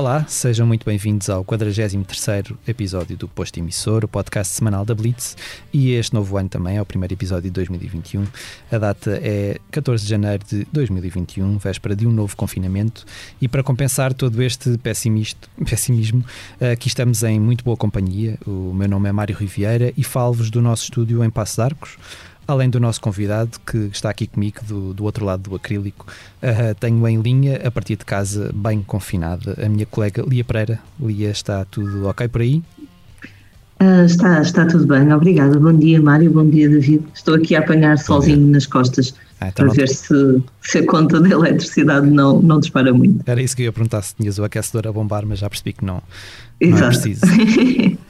[0.00, 5.36] Olá, sejam muito bem-vindos ao 43º episódio do Posto Emissor, o podcast semanal da Blitz,
[5.74, 8.24] e este novo ano também é o primeiro episódio de 2021.
[8.72, 13.04] A data é 14 de janeiro de 2021, véspera de um novo confinamento,
[13.42, 16.24] e para compensar todo este pessimismo,
[16.72, 18.38] aqui estamos em muito boa companhia.
[18.46, 21.98] O meu nome é Mário Riviera e falo-vos do nosso estúdio em Passos Arcos,
[22.46, 26.06] além do nosso convidado que está aqui comigo do, do outro lado do acrílico,
[26.42, 30.80] uh, tenho em linha, a partir de casa, bem confinada, a minha colega Lia Pereira.
[31.00, 32.62] Lia, está tudo ok por aí?
[33.80, 35.58] Uh, está, está tudo bem, obrigada.
[35.58, 37.02] Bom dia, Mário, bom dia, David.
[37.14, 41.18] Estou aqui a apanhar solzinho nas costas ah, então para ver se, se a conta
[41.18, 43.22] da eletricidade não, não dispara muito.
[43.26, 45.72] Era isso que eu ia perguntar se tinhas o aquecedor a bombar, mas já percebi
[45.72, 46.02] que não,
[46.60, 47.22] não é preciso.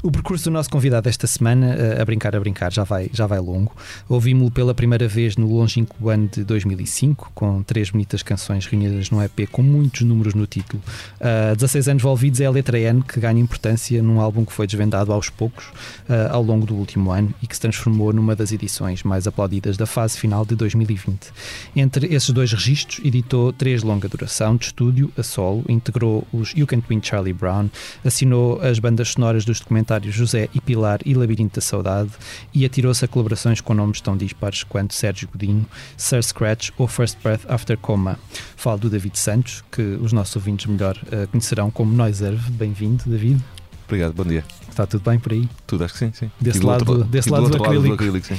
[0.00, 3.40] O percurso do nosso convidado esta semana, a brincar, a brincar, já vai, já vai
[3.40, 3.72] longo.
[4.08, 9.20] Ouvimos-lo pela primeira vez no longínquo ano de 2005, com três bonitas canções reunidas num
[9.20, 10.80] EP com muitos números no título.
[11.20, 14.68] Uh, 16 anos envolvidos é a letra N que ganha importância num álbum que foi
[14.68, 15.64] desvendado aos poucos
[16.08, 19.76] uh, ao longo do último ano e que se transformou numa das edições mais aplaudidas
[19.76, 21.32] da fase final de 2020.
[21.74, 26.68] Entre esses dois registros, editou três longa duração de estúdio a solo, integrou os You
[26.68, 27.68] Can't Win Charlie Brown,
[28.04, 32.10] assinou as bandas sonoras dos documentários documentários José e Pilar e Labirinto da Saudade
[32.52, 37.16] e atirou-se a colaborações com nomes tão dispares quanto Sérgio Godinho, Sir Scratch ou First
[37.22, 38.18] Breath After Coma.
[38.56, 42.50] Falo do David Santos, que os nossos ouvintes melhor uh, conhecerão como Noiserve.
[42.50, 43.42] Bem-vindo, David.
[43.86, 44.44] Obrigado, bom dia.
[44.68, 45.48] Está tudo bem por aí?
[45.66, 46.30] Tudo, acho que sim, sim.
[46.38, 47.88] Desse lado, do, outro, desse lado do, do, acrílico.
[47.88, 48.38] lado do acrílico, sim.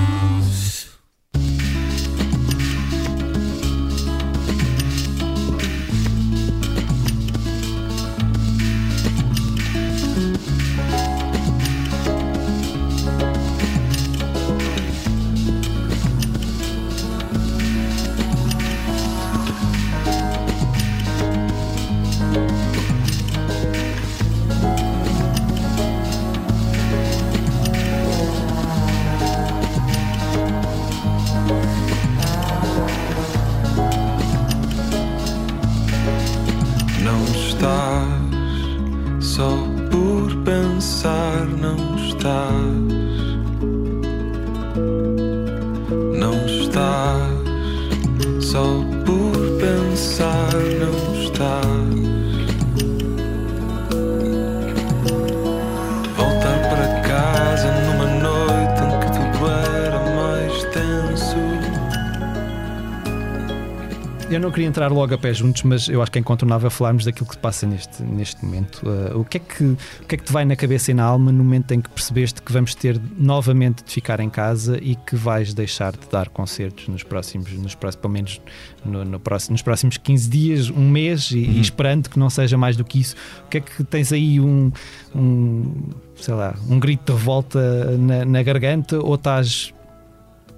[64.81, 67.39] entrar logo a pé juntos, mas eu acho que é incontornável falarmos daquilo que se
[67.39, 68.81] passa neste, neste momento.
[68.83, 71.03] Uh, o, que é que, o que é que te vai na cabeça e na
[71.03, 74.95] alma no momento em que percebeste que vamos ter novamente de ficar em casa e
[74.95, 78.41] que vais deixar de dar concertos nos próximos, nos próximos pelo menos
[78.83, 81.51] no, no próximo, nos próximos 15 dias, um mês, e, uhum.
[81.51, 83.15] e, esperando que não seja mais do que isso?
[83.45, 84.71] O que é que tens aí um,
[85.15, 89.71] um sei lá, um grito de revolta na, na garganta ou estás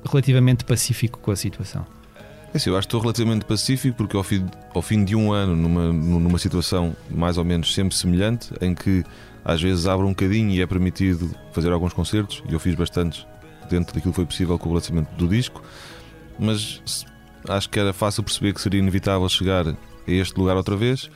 [0.06, 1.86] relativamente pacífico com a situação?
[2.54, 5.34] É assim, eu acho que estou relativamente pacífico porque ao fim, ao fim de um
[5.34, 9.04] ano, numa, numa situação mais ou menos sempre semelhante, em que
[9.44, 13.26] às vezes abre um bocadinho e é permitido fazer alguns concertos, e eu fiz bastantes
[13.70, 15.64] dentro daquilo que foi possível com o lançamento do disco,
[16.38, 17.06] mas
[17.50, 19.76] acho que era fácil perceber que seria inevitável chegar a
[20.06, 21.10] este lugar outra vez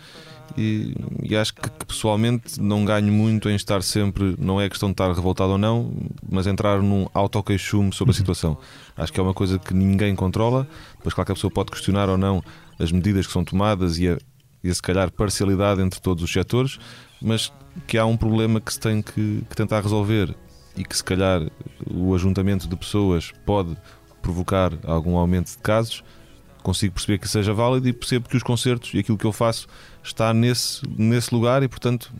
[0.55, 4.89] e, e acho que, que, pessoalmente não ganho muito em estar sempre, não é questão
[4.89, 5.93] de estar revoltado ou não,
[6.29, 8.17] mas entrar num autoqueixume sobre a uhum.
[8.17, 8.57] situação.
[8.95, 10.67] Acho que é uma coisa que ninguém controla,
[11.01, 12.43] pois claro que a pessoa pode questionar ou não
[12.79, 14.17] as medidas que são tomadas e a,
[14.63, 16.79] e a se calhar parcialidade entre todos os setores,
[17.21, 17.51] mas
[17.87, 20.35] que há um problema que se tem que, que tentar resolver
[20.75, 21.41] e que se calhar
[21.89, 23.75] o ajuntamento de pessoas pode
[24.21, 26.03] provocar algum aumento de casos,
[26.61, 29.67] consigo perceber que seja válido e percebo que os concertos e aquilo que eu faço
[30.07, 32.11] está nesse, nesse lugar e, portanto,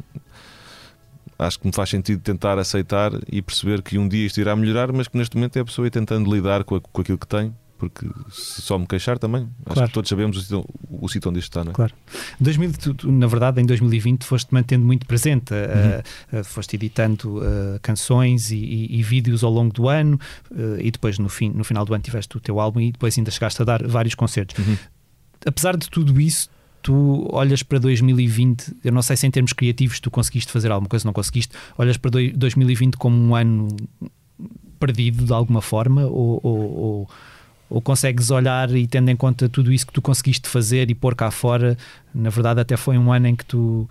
[1.40, 4.92] acho que me faz sentido tentar aceitar e perceber que um dia isto irá melhorar,
[4.92, 7.28] mas que neste momento é a pessoa ir tentando lidar com, a, com aquilo que
[7.28, 7.54] tem.
[7.78, 9.82] Porque se só me queixar também, claro.
[9.82, 11.64] acho que todos sabemos o sítio, o sítio onde isto está.
[11.64, 11.76] Não é?
[11.76, 11.94] Claro.
[12.40, 16.40] 2000, tu, na verdade, em 2020 foste mantendo muito presente, uhum.
[16.40, 20.20] uh, uh, foste editando uh, canções e, e, e, vídeos ao longo do ano,
[20.80, 23.30] e depois no, fim, no final do ano tiveste o teu álbum e depois ainda
[23.30, 24.58] chegaste a dar vários concertos.
[24.58, 24.76] Uhum.
[25.46, 26.50] Apesar de tudo isso,
[26.82, 30.90] tu olhas para 2020, eu não sei se em termos criativos tu conseguiste fazer alguma
[30.90, 33.68] coisa, não conseguiste, olhas para 2020 como um ano
[34.80, 37.10] perdido de alguma forma ou, ou, ou,
[37.70, 41.16] ou, consegues olhar e tendo em conta tudo isso que tu conseguiste fazer e pôr
[41.16, 41.78] cá fora,
[42.14, 43.90] na verdade até foi um ano em que tu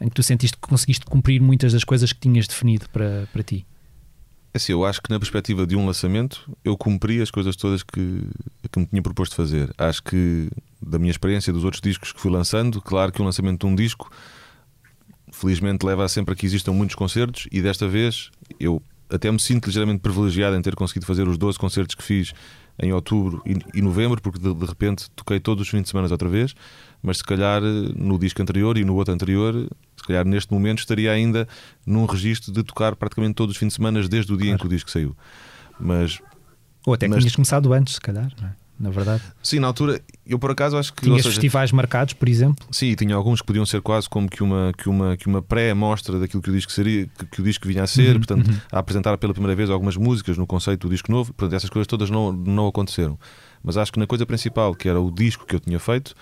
[0.00, 3.42] em que tu sentiste que conseguiste cumprir muitas das coisas que tinhas definido para, para
[3.42, 3.66] ti?
[4.52, 7.82] É assim, eu acho que na perspectiva de um lançamento eu cumpri as coisas todas
[7.82, 8.22] que,
[8.70, 9.72] que me tinha proposto fazer.
[9.78, 10.50] Acho que
[10.90, 13.74] da minha experiência dos outros discos que fui lançando, claro que o lançamento de um
[13.74, 14.10] disco
[15.32, 19.66] felizmente leva sempre a que existam muitos concertos e desta vez eu até me sinto
[19.66, 22.32] ligeiramente privilegiado em ter conseguido fazer os 12 concertos que fiz
[22.82, 23.42] em outubro
[23.74, 26.54] e, novembro, porque de, de, repente toquei todos os fins de semana outra vez,
[27.02, 31.12] mas se calhar no disco anterior e no outro anterior, se calhar neste momento estaria
[31.12, 31.46] ainda
[31.84, 34.54] num registro de tocar praticamente todos os fins de semana desde o dia claro.
[34.54, 35.14] em que o disco saiu.
[35.78, 36.20] Mas.
[36.86, 37.18] Ou até que mas...
[37.18, 38.54] tinhas começado antes, se calhar, não é?
[38.80, 39.22] Na verdade.
[39.42, 41.02] Sim, na altura, eu por acaso acho que.
[41.02, 42.66] Tinhas seja, festivais marcados, por exemplo?
[42.70, 46.18] Sim, tinha alguns que podiam ser quase como que uma, que uma, que uma pré-amostra
[46.18, 48.56] daquilo que o disco seria, que, que, o disco vinha a ser, uhum, portanto, uhum.
[48.72, 51.86] a apresentar pela primeira vez algumas músicas no conceito do disco novo, portanto, essas coisas
[51.86, 53.18] todas não, não aconteceram.
[53.62, 56.14] Mas acho que na coisa principal, que era o disco que eu tinha feito,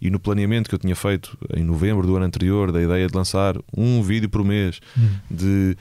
[0.00, 3.16] e no planeamento que eu tinha feito em novembro do ano anterior, da ideia de
[3.16, 5.10] lançar um vídeo por mês, uhum.
[5.28, 5.76] de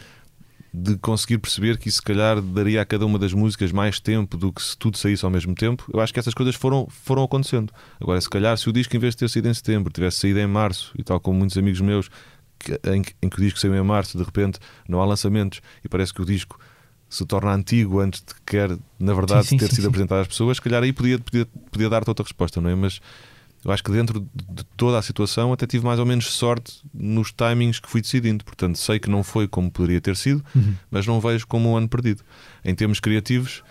[0.74, 4.36] de conseguir perceber que isso se calhar daria a cada uma das músicas mais tempo
[4.36, 7.24] do que se tudo saísse ao mesmo tempo, eu acho que essas coisas foram, foram
[7.24, 7.72] acontecendo.
[8.02, 10.40] Agora, se calhar, se o disco, em vez de ter saído em setembro, tivesse saído
[10.40, 12.10] em março, e tal como muitos amigos meus,
[12.58, 14.58] que, em, em, que o disco saiu em março, de repente
[14.90, 16.60] não há lançamentos e parece que o disco
[17.08, 20.28] se torna antigo antes de quer, na verdade, sim, sim, ter sim, sido apresentado às
[20.28, 22.76] pessoas, se calhar aí podia, podia, podia dar-te outra resposta, não é?
[22.76, 23.00] Mas
[23.64, 27.32] eu acho que dentro de toda a situação até tive mais ou menos sorte nos
[27.32, 28.44] timings que fui decidindo.
[28.44, 30.76] Portanto, sei que não foi como poderia ter sido, uhum.
[30.92, 32.24] mas não vejo como um ano perdido.
[32.66, 33.64] Em termos criativos,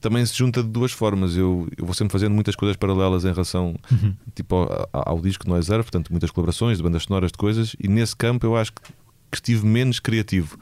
[0.00, 1.36] também se junta de duas formas.
[1.36, 4.14] Eu, eu vou sempre fazendo muitas coisas paralelas em relação uhum.
[4.34, 7.74] tipo, ao, ao, disco No é Zero, portanto, muitas colaborações, de bandas sonoras, de coisas,
[7.80, 10.56] e nesse campo eu acho que, que estive menos criativo.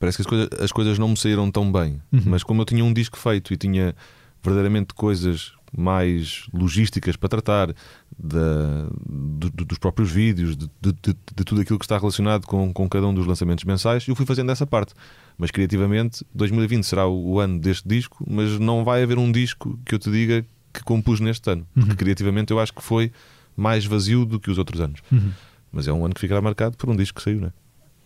[0.00, 2.22] Parece que as coisas, as coisas não me saíram tão bem, uhum.
[2.24, 3.94] mas como eu tinha um disco feito e tinha
[4.42, 7.74] verdadeiramente coisas mais logísticas para tratar
[8.18, 12.88] da, do, dos próprios vídeos, de, de, de, tudo aquilo que está relacionado com, com
[12.88, 14.94] cada um dos lançamentos mensais, eu fui fazendo essa parte.
[15.38, 19.78] Mas criativamente, 2020 será o, o ano deste disco, mas não vai haver um disco
[19.84, 21.66] que eu te diga que compus neste ano.
[21.74, 21.96] Porque uhum.
[21.96, 23.12] criativamente eu acho que foi
[23.56, 25.00] mais vazio do que os outros anos.
[25.10, 25.32] Uhum.
[25.72, 27.52] Mas é um ano que ficará marcado por um disco que saiu, não é?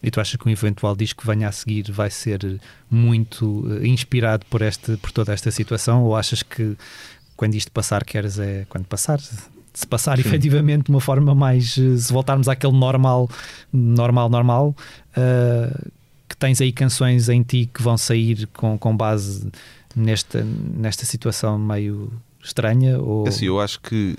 [0.05, 3.87] E tu achas que um eventual disco que venha a seguir vai ser muito uh,
[3.87, 6.05] inspirado por, este, por toda esta situação?
[6.05, 6.77] Ou achas que
[7.37, 10.29] quando isto passar, queres é quando passar, se passar Sim.
[10.29, 13.29] efetivamente de uma forma mais, eh, se voltarmos àquele normal,
[13.73, 14.77] normal, normal,
[15.17, 15.91] uh,
[16.29, 19.51] que tens aí canções em ti que vão sair com, com base
[19.95, 23.01] nesta, nesta situação meio estranha?
[23.01, 23.27] Ou...
[23.27, 24.17] É assim, eu acho que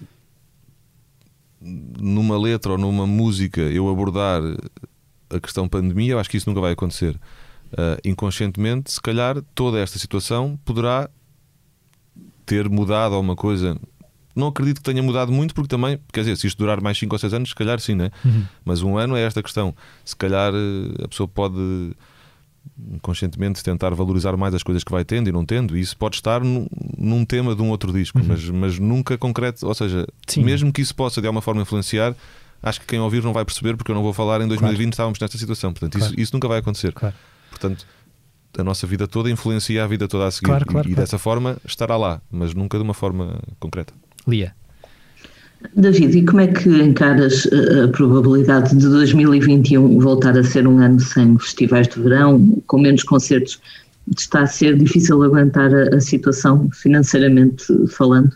[1.61, 4.41] numa letra ou numa música eu abordar
[5.29, 7.15] a questão pandemia, eu acho que isso nunca vai acontecer.
[7.71, 11.09] Uh, inconscientemente, se calhar toda esta situação poderá
[12.45, 13.77] ter mudado alguma coisa.
[14.36, 17.15] Não acredito que tenha mudado muito, porque também, quer dizer, se isto durar mais 5
[17.15, 18.12] ou 6 anos, se calhar sim, né?
[18.24, 18.44] Uhum.
[18.65, 19.74] Mas um ano é esta questão.
[20.03, 21.94] Se calhar eh, a pessoa pode
[23.01, 26.15] conscientemente tentar valorizar mais as coisas que vai tendo e não tendo, e isso pode
[26.15, 28.25] estar num, num tema de um outro disco, uhum.
[28.27, 29.65] mas, mas nunca concreto.
[29.65, 30.44] Ou seja, sim.
[30.44, 32.13] mesmo que isso possa de alguma forma influenciar,
[32.62, 34.89] acho que quem ouvir não vai perceber, porque eu não vou falar em 2020 claro.
[34.89, 35.71] estávamos nesta situação.
[35.71, 36.13] Portanto, claro.
[36.13, 36.92] isso, isso nunca vai acontecer.
[36.94, 37.15] Claro.
[37.50, 37.86] Portanto,
[38.57, 40.48] a nossa vida toda influencia a vida toda a seguir.
[40.48, 43.94] Claro, claro, e, e dessa forma estará lá, mas nunca de uma forma concreta.
[44.28, 44.54] Lia.
[45.75, 50.80] David, e como é que encaras eh, a probabilidade de 2021 voltar a ser um
[50.80, 53.59] ano sem festivais de verão, com menos concertos?
[54.16, 58.35] Está a ser difícil aguentar a, a situação financeiramente falando?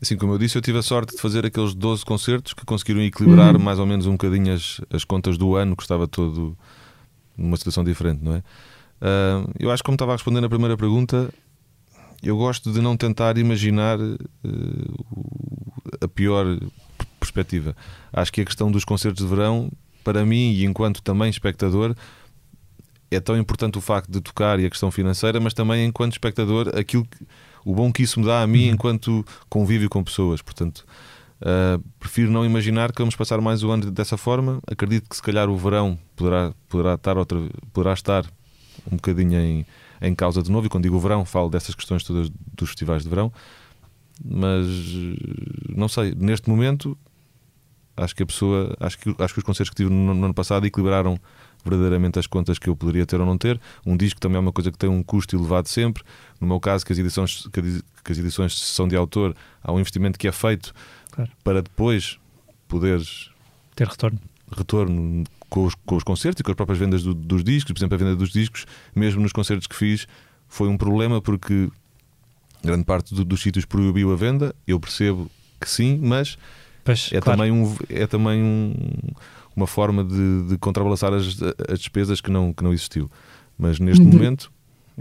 [0.00, 3.00] Assim como eu disse, eu tive a sorte de fazer aqueles 12 concertos que conseguiram
[3.00, 3.62] equilibrar uhum.
[3.62, 6.56] mais ou menos um bocadinho as, as contas do ano, que estava todo
[7.36, 8.42] numa situação diferente, não é?
[9.00, 11.32] Uh, eu acho que, como estava a responder na primeira pergunta,
[12.22, 14.14] eu gosto de não tentar imaginar uh,
[16.00, 16.58] a pior
[17.20, 17.76] perspectiva.
[18.12, 19.70] Acho que a questão dos concertos de verão,
[20.02, 21.94] para mim e enquanto também espectador,
[23.10, 26.72] é tão importante o facto de tocar e a questão financeira, mas também enquanto espectador,
[26.76, 27.26] aquilo que,
[27.64, 28.74] o bom que isso me dá a mim uhum.
[28.74, 30.42] enquanto convívio com pessoas.
[30.42, 30.84] Portanto,
[31.40, 34.60] uh, prefiro não imaginar que vamos passar mais o ano dessa forma.
[34.66, 37.38] Acredito que se calhar o verão poderá, poderá, estar, outra,
[37.72, 38.24] poderá estar
[38.90, 39.66] um bocadinho em,
[40.00, 40.66] em causa de novo.
[40.66, 43.32] E quando digo verão, falo dessas questões todas dos festivais de verão.
[44.24, 44.66] Mas
[45.68, 46.96] não sei, neste momento
[47.96, 50.34] acho que a pessoa, acho que, acho que os concertos que tive no, no ano
[50.34, 51.18] passado equilibraram
[51.64, 53.58] verdadeiramente as contas que eu poderia ter ou não ter.
[53.86, 56.02] Um disco também é uma coisa que tem um custo elevado sempre.
[56.40, 60.18] No meu caso, que as edições, que as edições são de autor, há um investimento
[60.18, 60.74] que é feito
[61.10, 61.30] claro.
[61.42, 62.18] para depois
[62.68, 63.30] poderes
[63.74, 64.20] ter retorno.
[64.54, 65.24] Retorno
[65.54, 67.72] com os, com os concertos e com as próprias vendas do, dos discos.
[67.72, 70.08] Por exemplo, a venda dos discos, mesmo nos concertos que fiz,
[70.48, 71.70] foi um problema porque
[72.60, 74.52] grande parte do, dos sítios proibiu a venda.
[74.66, 75.30] Eu percebo
[75.60, 76.36] que sim, mas
[76.82, 77.38] pois, é, claro.
[77.38, 78.74] também um, é também um,
[79.54, 83.08] uma forma de, de contrabalançar as, as, despesas que não, que não existiu.
[83.56, 84.10] Mas neste uhum.
[84.10, 84.50] momento,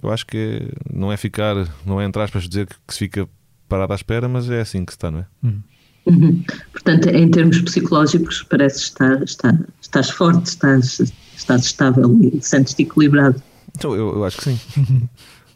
[0.03, 3.00] eu acho que é, não é ficar, não é entrar para dizer que, que, se
[3.00, 3.27] fica
[3.67, 5.25] parado à espera, mas é assim que se está, não é?
[5.41, 5.63] Uhum.
[6.05, 6.43] Uhum.
[6.72, 11.00] Portanto, em termos psicológicos, parece estar, está, estás forte, estás,
[11.36, 13.41] estás estável e sentes-te equilibrado.
[13.77, 14.60] Então, eu, eu, acho que sim.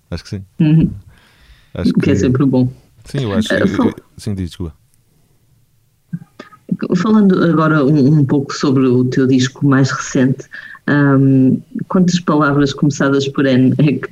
[0.10, 0.46] acho que sim.
[0.60, 0.90] Uhum.
[1.74, 2.72] Acho que, que, é sempre bom.
[3.06, 3.64] Sim, eu acho que.
[3.64, 3.94] Uh, fal...
[4.18, 4.76] Sim, diz, desculpa.
[6.98, 10.48] Falando agora um, um, pouco sobre o teu disco mais recente,
[10.88, 14.10] um, quantas palavras começadas por N é que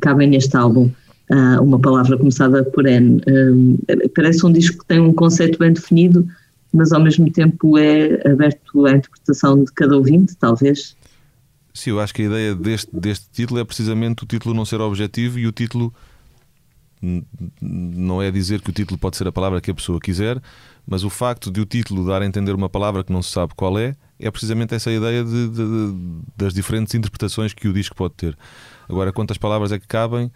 [0.00, 0.90] cabem neste álbum?
[1.30, 3.16] Uh, uma palavra começada por N.
[3.18, 6.26] Uh, parece um disco que tem um conceito bem definido,
[6.72, 10.96] mas ao mesmo tempo é aberto à interpretação de cada ouvinte, talvez.
[11.72, 14.80] Sim, eu acho que a ideia deste, deste título é precisamente o título não ser
[14.80, 15.92] objetivo e o título
[17.60, 20.40] não é dizer que o título pode ser a palavra que a pessoa quiser,
[20.86, 23.54] mas o facto de o título dar a entender uma palavra que não se sabe
[23.54, 25.94] qual é, é precisamente essa ideia de, de, de,
[26.36, 28.36] das diferentes interpretações que o disco pode ter.
[28.88, 30.30] Agora, quantas palavras é que cabem?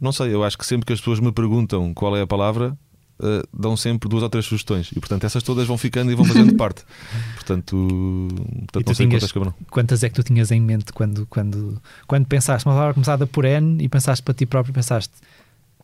[0.00, 2.76] Não sei, eu acho que sempre que as pessoas me perguntam qual é a palavra,
[3.20, 4.90] uh, dão sempre duas ou três sugestões.
[4.92, 6.84] E portanto essas todas vão ficando e vão fazendo parte.
[7.34, 8.28] Portanto,
[8.60, 12.26] portanto não sei tinhas, quantas Quantas é que tu tinhas em mente quando, quando, quando
[12.26, 15.12] pensaste uma palavra começada por N e pensaste para ti próprio, pensaste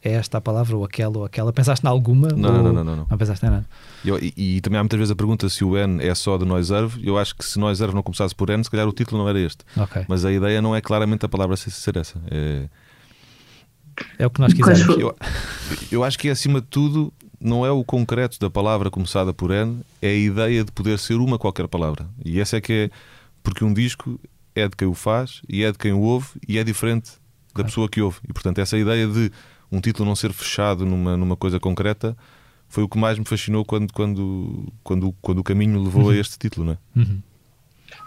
[0.02, 1.52] é esta a palavra ou aquela ou aquela?
[1.52, 2.28] Pensaste em alguma?
[2.28, 2.62] Não, ou...
[2.62, 3.06] não, não, não, não.
[3.10, 3.66] Não pensaste em nada.
[4.02, 6.46] Eu, e, e, também há muitas vezes a pergunta se o N é só de
[6.46, 7.06] Noiserve.
[7.06, 9.38] Eu acho que se Noiserve não começasse por N, se calhar o título não era
[9.38, 9.62] este.
[9.76, 10.06] Okay.
[10.08, 12.18] Mas a ideia não é claramente a palavra ser essa.
[12.30, 12.66] É,
[14.18, 14.98] é o que nós quisermos.
[14.98, 15.16] Eu,
[15.90, 19.80] eu acho que acima de tudo não é o concreto da palavra começada por N,
[20.02, 22.06] é a ideia de poder ser uma qualquer palavra.
[22.24, 22.90] E essa é que é.
[23.42, 24.20] Porque um disco
[24.54, 27.12] é de quem o faz e é de quem o ouve e é diferente
[27.48, 27.68] da claro.
[27.68, 28.18] pessoa que ouve.
[28.28, 29.32] E portanto, essa ideia de
[29.72, 32.14] um título não ser fechado numa, numa coisa concreta
[32.68, 36.10] foi o que mais me fascinou quando, quando, quando, quando o caminho levou uhum.
[36.10, 36.66] a este título.
[36.66, 36.78] Não é?
[36.96, 37.18] Uhum.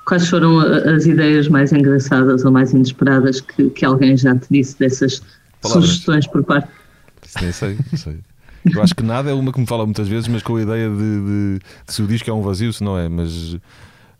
[0.06, 4.78] Quais foram as ideias mais engraçadas ou mais inesperadas que, que alguém já te disse
[4.78, 5.22] dessas
[5.64, 5.90] Palavras.
[5.90, 6.68] sugestões por parte.
[7.26, 8.20] Isso nem sei, não sei.
[8.74, 10.90] Eu acho que nada é uma que me fala muitas vezes, mas com a ideia
[10.90, 13.10] de, de, de se o disco é um vazio, se não é.
[13.10, 13.58] Mas,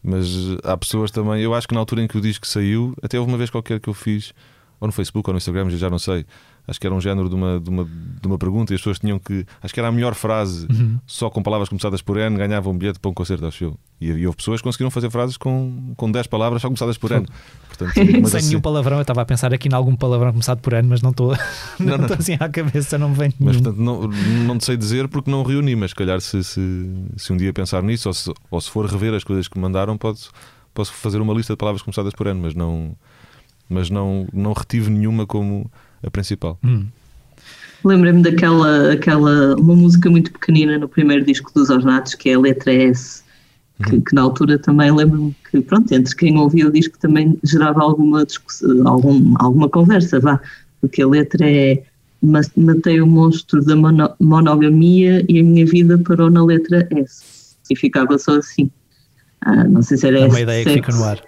[0.04, 0.28] mas
[0.64, 1.42] há pessoas também.
[1.42, 3.80] Eu acho que na altura em que o disco saiu, até houve uma vez qualquer
[3.80, 4.34] que eu fiz,
[4.80, 6.26] ou no Facebook ou no Instagram, já não sei
[6.68, 9.00] acho que era um género de uma, de uma, de uma pergunta e as pessoas
[9.00, 9.46] tinham que.
[9.62, 10.98] Acho que era a melhor frase, uhum.
[11.06, 13.80] só com palavras começadas por N, ganhavam um bilhete para um concerto, acho eu.
[14.00, 17.12] E, e houve pessoas que conseguiram fazer frases com, com 10 palavras só começadas por
[17.12, 17.26] N.
[17.68, 18.48] Portanto, Sem assim...
[18.50, 21.12] nenhum palavrão, eu estava a pensar aqui em algum palavrão começado por N, mas não
[21.12, 21.36] estou
[21.80, 22.16] não, não, não.
[22.16, 25.76] assim à cabeça, não me vem Mas portanto, não, não sei dizer porque não reuni,
[25.76, 26.62] mas se calhar se, se,
[27.18, 29.64] se um dia pensar nisso, ou se, ou se for rever as coisas que me
[29.64, 30.32] mandaram, posso,
[30.74, 32.96] posso fazer uma lista de palavras começadas por N, mas não,
[33.68, 35.70] mas não, não retive nenhuma como
[36.04, 36.58] a principal.
[36.64, 36.86] Hum.
[37.84, 42.40] Lembrei-me daquela aquela, uma música muito pequenina no primeiro disco dos Ornatos, que é a
[42.40, 43.24] letra S,
[43.84, 44.02] que, uhum.
[44.02, 48.26] que na altura também lembro-me que, pronto, entre quem ouvia o disco também gerava alguma,
[48.26, 50.40] discussão, algum, alguma conversa, vá,
[50.80, 51.84] porque a letra é
[52.56, 57.56] matei o monstro da mono, monogamia e a minha vida parou na letra S.
[57.70, 58.72] E ficava só assim.
[59.42, 60.82] Ah, não sei se era É uma ideia sexo.
[60.82, 61.22] que fica no ar.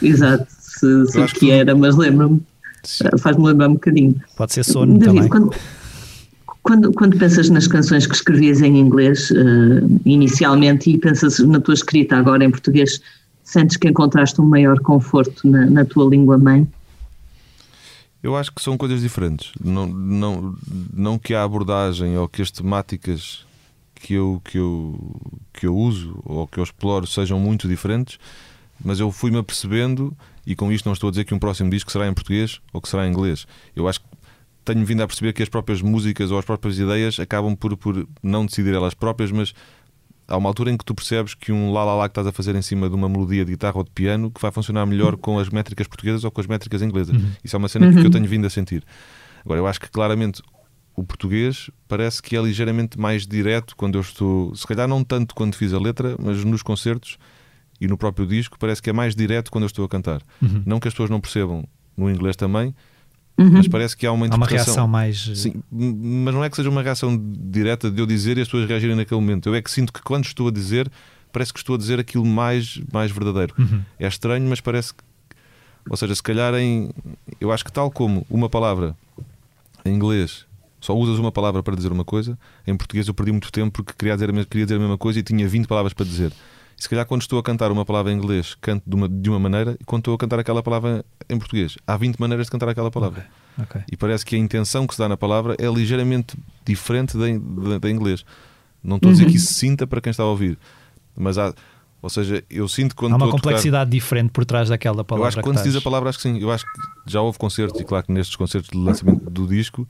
[0.00, 2.40] Exato, se, se que, que era, mas lembro-me.
[3.18, 4.14] Faz-me lembrar um bocadinho.
[4.36, 5.28] Pode ser sono David, também.
[5.28, 5.50] Quando,
[6.62, 11.74] quando, quando pensas nas canções que escrevias em inglês uh, inicialmente e pensas na tua
[11.74, 13.00] escrita agora em português,
[13.44, 16.66] sentes que encontraste um maior conforto na, na tua língua mãe?
[18.22, 19.52] Eu acho que são coisas diferentes.
[19.62, 20.54] Não, não,
[20.92, 23.46] não que a abordagem ou que as temáticas
[23.94, 25.16] que eu, que, eu,
[25.52, 28.18] que eu uso ou que eu exploro sejam muito diferentes,
[28.84, 30.16] mas eu fui-me apercebendo,
[30.46, 32.80] e com isto não estou a dizer que um próximo disco será em português ou
[32.80, 33.46] que será em inglês.
[33.74, 34.06] Eu acho que
[34.64, 38.06] tenho vindo a perceber que as próprias músicas ou as próprias ideias acabam por, por
[38.22, 39.54] não decidir elas próprias, mas
[40.28, 42.32] há uma altura em que tu percebes que um lá lá lá que estás a
[42.32, 45.16] fazer em cima de uma melodia de guitarra ou de piano que vai funcionar melhor
[45.16, 47.14] com as métricas portuguesas ou com as métricas inglesas.
[47.14, 47.30] Uhum.
[47.44, 48.00] Isso é uma cena uhum.
[48.00, 48.84] que eu tenho vindo a sentir.
[49.44, 50.42] Agora, eu acho que claramente
[50.96, 55.34] o português parece que é ligeiramente mais direto quando eu estou, se calhar não tanto
[55.34, 57.18] quando fiz a letra, mas nos concertos
[57.80, 60.22] e no próprio disco parece que é mais direto quando eu estou a cantar.
[60.40, 60.62] Uhum.
[60.64, 61.64] Não que as pessoas não percebam
[61.96, 62.74] no inglês também,
[63.38, 63.50] Uhum.
[63.52, 64.84] Mas parece que há uma interpretação.
[64.84, 65.38] Há uma reação mais.
[65.38, 68.66] Sim, mas não é que seja uma reação direta de eu dizer e as pessoas
[68.66, 69.48] reagirem naquele momento.
[69.48, 70.90] Eu é que sinto que quando estou a dizer,
[71.30, 73.54] parece que estou a dizer aquilo mais, mais verdadeiro.
[73.58, 73.82] Uhum.
[73.98, 75.04] É estranho, mas parece que.
[75.88, 76.90] Ou seja, se calhar em.
[77.38, 78.96] Eu acho que tal como uma palavra
[79.84, 80.46] em inglês
[80.80, 83.92] só usas uma palavra para dizer uma coisa, em português eu perdi muito tempo porque
[83.98, 86.32] queria dizer, a, queria dizer a mesma coisa e tinha 20 palavras para dizer.
[86.78, 89.30] E se calhar quando estou a cantar uma palavra em inglês, canto de uma, de
[89.30, 92.50] uma maneira, e quando estou a cantar aquela palavra em português, há 20 maneiras de
[92.50, 93.20] cantar aquela palavra.
[93.20, 93.46] Okay.
[93.58, 93.82] Okay.
[93.90, 97.24] E parece que a intenção que se dá na palavra é ligeiramente diferente da,
[97.70, 98.24] da, da inglês.
[98.82, 99.30] Não estou a dizer uhum.
[99.30, 100.58] que isso se sinta para quem está a ouvir,
[101.16, 101.52] mas há.
[102.02, 103.14] Ou seja, eu sinto quando.
[103.14, 105.24] Há uma complexidade diferente por trás daquela tocar, palavra.
[105.24, 106.38] Eu acho que quando se diz a palavra, acho que sim.
[106.38, 109.88] Eu acho que já houve concertos, e claro que nestes concertos de lançamento do disco,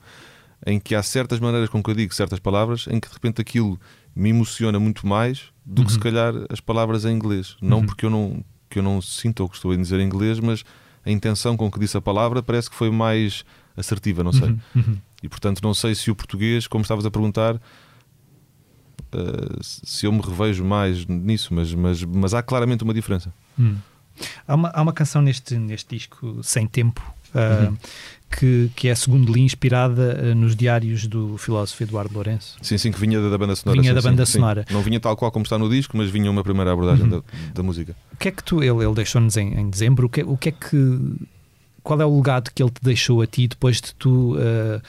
[0.65, 3.41] em que há certas maneiras com que eu digo certas palavras, em que de repente
[3.41, 3.79] aquilo
[4.17, 7.55] me emociona muito mais do que se calhar as palavras em inglês.
[7.61, 10.39] Não porque eu não, que eu não sinto o que estou a dizer em inglês,
[10.39, 10.63] mas
[11.05, 13.45] a intenção com que disse a palavra parece que foi mais
[13.75, 14.57] assertiva, não sei.
[15.21, 17.59] E portanto, não sei se o português, como estavas a perguntar, uh,
[19.61, 23.33] se eu me revejo mais nisso, mas, mas, mas há claramente uma diferença.
[23.59, 23.77] Hum.
[24.47, 27.01] Há, uma, há uma canção neste, neste disco, Sem Tempo,
[27.33, 27.77] uh, uhum.
[28.31, 32.57] que, que é, segundo li, inspirada uh, nos diários do filósofo Eduardo Lourenço.
[32.61, 33.81] Sim, sim, que vinha da, da banda sonora.
[33.81, 34.65] Vinha sim, da banda sim, sonora.
[34.67, 34.73] Sim.
[34.73, 37.09] Não vinha tal qual como está no disco, mas vinha uma primeira abordagem uhum.
[37.09, 37.95] da, da, música.
[38.13, 40.49] O que é que tu, ele, ele deixou-nos em, em dezembro, o que, o que
[40.49, 40.99] é que.
[41.83, 44.81] Qual é o legado que ele te deixou a ti depois de tu uh,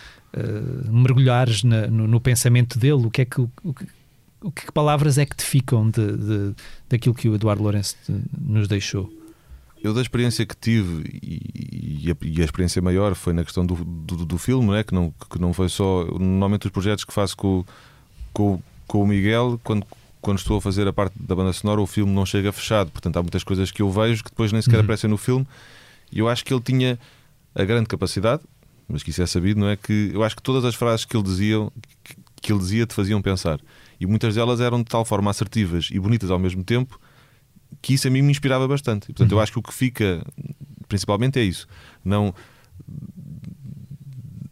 [0.91, 3.07] mergulhares na, no, no, pensamento dele?
[3.07, 3.41] O que é que.
[3.41, 3.51] O,
[4.41, 6.55] o que palavras é que te ficam de, de,
[6.89, 7.97] daquilo que o Eduardo Lourenço
[8.41, 9.13] nos deixou?
[9.83, 13.65] Eu, da experiência que tive, e, e, a, e a, experiência maior foi na questão
[13.65, 14.83] do, do, do, filme, né?
[14.83, 16.05] que, não, que não foi só.
[16.19, 17.65] Normalmente, os projetos que faço com,
[18.33, 19.87] com, com o Miguel, quando,
[20.21, 22.91] quando estou a fazer a parte da banda sonora, o filme não chega fechado.
[22.91, 24.83] Portanto, há muitas coisas que eu vejo que depois nem sequer uhum.
[24.83, 25.47] aparecem no filme.
[26.11, 26.99] E eu acho que ele tinha
[27.55, 28.43] a grande capacidade,
[28.89, 29.77] mas que isso é sabido, não é?
[29.77, 31.57] Que eu acho que todas as frases que ele dizia,
[32.03, 33.61] que, que ele dizia te faziam pensar.
[34.01, 36.99] E muitas delas eram de tal forma assertivas e bonitas ao mesmo tempo
[37.81, 39.05] que isso a mim me inspirava bastante.
[39.05, 39.39] E, portanto, uhum.
[39.39, 40.25] eu acho que o que fica
[40.89, 41.67] principalmente é isso.
[42.05, 42.35] Não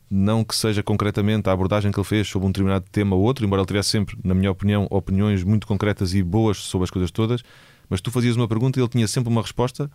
[0.08, 3.44] não que seja concretamente a abordagem que ele fez sobre um determinado tema ou outro,
[3.44, 7.10] embora ele tivesse sempre, na minha opinião, opiniões muito concretas e boas sobre as coisas
[7.10, 7.42] todas,
[7.88, 9.90] mas tu fazias uma pergunta e ele tinha sempre uma resposta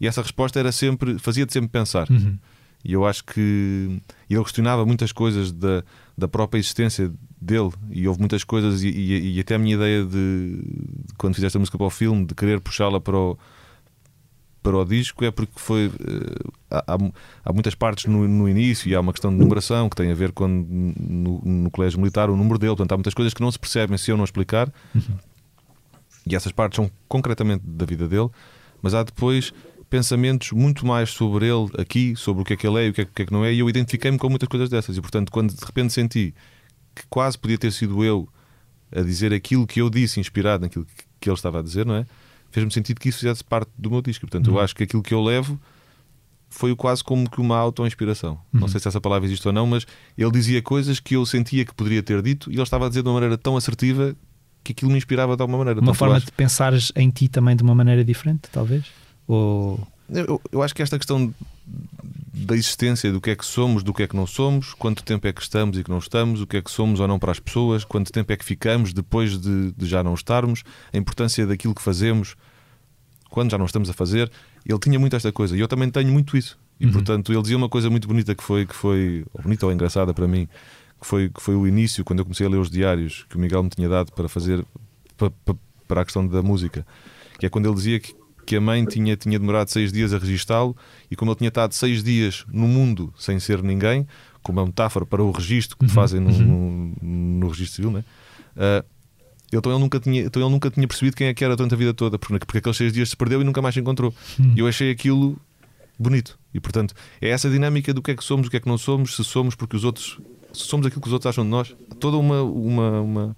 [0.00, 2.08] e essa resposta era sempre, fazia-te sempre pensar.
[2.08, 2.38] Uhum.
[2.84, 5.82] E eu acho que ele questionava muitas coisas da,
[6.16, 10.04] da própria existência dele e houve muitas coisas e, e, e até a minha ideia
[10.04, 13.38] de, de, quando fizeste a música para o filme de querer puxá-la para o
[14.60, 16.96] para o disco é porque foi uh, há,
[17.44, 20.14] há, muitas partes no, no, início e há uma questão de numeração que tem a
[20.14, 23.50] ver com no, no, colégio militar o número dele, portanto há muitas coisas que não
[23.50, 25.16] se percebem se eu não explicar uhum.
[26.26, 28.28] e essas partes são concretamente da vida dele,
[28.82, 29.52] mas há depois
[29.88, 32.92] pensamentos muito mais sobre ele aqui, sobre o que é que ele é e o
[32.92, 34.96] que é, é que não é, e eu identifiquei-me com muitas coisas dessas.
[34.96, 36.34] E portanto, quando de repente senti
[36.98, 38.28] que quase podia ter sido eu
[38.94, 40.86] a dizer aquilo que eu disse, inspirado naquilo
[41.20, 42.06] que ele estava a dizer, não é?
[42.50, 44.26] Fez-me sentido que isso fizesse parte do meu disco.
[44.26, 44.56] Portanto, uhum.
[44.56, 45.60] eu acho que aquilo que eu levo
[46.48, 48.32] foi quase como que uma auto-inspiração.
[48.52, 48.60] Uhum.
[48.60, 51.64] Não sei se essa palavra existe ou não, mas ele dizia coisas que eu sentia
[51.64, 54.16] que poderia ter dito e ele estava a dizer de uma maneira tão assertiva
[54.64, 55.80] que aquilo me inspirava de alguma maneira.
[55.80, 58.86] Uma forma de pensares em ti também de uma maneira diferente, talvez?
[59.26, 59.78] Ou...
[60.08, 61.34] Eu, eu acho que esta questão
[62.32, 65.26] da existência do que é que somos, do que é que não somos, quanto tempo
[65.26, 67.32] é que estamos e que não estamos, o que é que somos ou não para
[67.32, 70.62] as pessoas, quanto tempo é que ficamos depois de, de já não estarmos,
[70.92, 72.36] a importância daquilo que fazemos
[73.30, 74.30] quando já não estamos a fazer.
[74.66, 76.58] Ele tinha muito esta coisa e eu também tenho muito isso.
[76.80, 76.92] E uhum.
[76.92, 80.12] portanto ele dizia uma coisa muito bonita que foi, que foi ou bonita ou engraçada
[80.14, 80.48] para mim,
[81.00, 83.40] que foi, que foi o início, quando eu comecei a ler os diários que o
[83.40, 84.64] Miguel me tinha dado para fazer
[85.16, 85.32] para,
[85.86, 86.86] para a questão da música,
[87.38, 88.14] que é quando ele dizia que
[88.48, 90.74] que a mãe tinha, tinha demorado seis dias a registá-lo
[91.10, 94.06] e como ele tinha estado seis dias no mundo sem ser ninguém,
[94.42, 95.90] como uma metáfora para o registro que uhum.
[95.90, 96.94] fazem no, uhum.
[97.02, 98.04] no, no, registro civil, né?
[98.56, 98.86] Uh,
[99.52, 101.76] então ele, nunca tinha, então ele nunca tinha percebido quem é que era durante a
[101.76, 104.14] vida toda, porque, porque aqueles seis dias se perdeu e nunca mais se encontrou.
[104.38, 104.54] Uhum.
[104.56, 105.38] E eu achei aquilo
[105.98, 106.38] bonito.
[106.54, 108.78] E portanto, é essa dinâmica do que é que somos, o que é que não
[108.78, 110.18] somos, se somos porque os outros.
[110.54, 113.36] Se somos aquilo que os outros acham de nós, toda uma, uma, uma,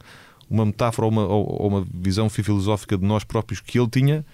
[0.49, 4.25] uma metáfora ou uma, ou, ou uma visão filosófica de nós próprios que ele tinha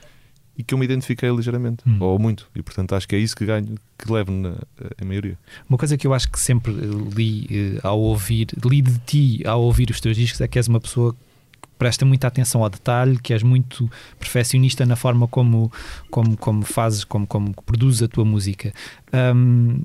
[0.59, 1.99] e que eu me identifiquei ligeiramente, hum.
[2.01, 4.55] ou muito, e portanto acho que é isso que ganho, que levo na
[5.01, 5.39] a maioria.
[5.69, 9.63] Uma coisa que eu acho que sempre li eh, ao ouvir, li de ti ao
[9.63, 13.19] ouvir os teus discos é que és uma pessoa que presta muita atenção ao detalhe,
[13.19, 15.71] que és muito perfeccionista na forma como,
[16.11, 18.73] como, como fazes, como, como produzes a tua música.
[19.13, 19.83] Um,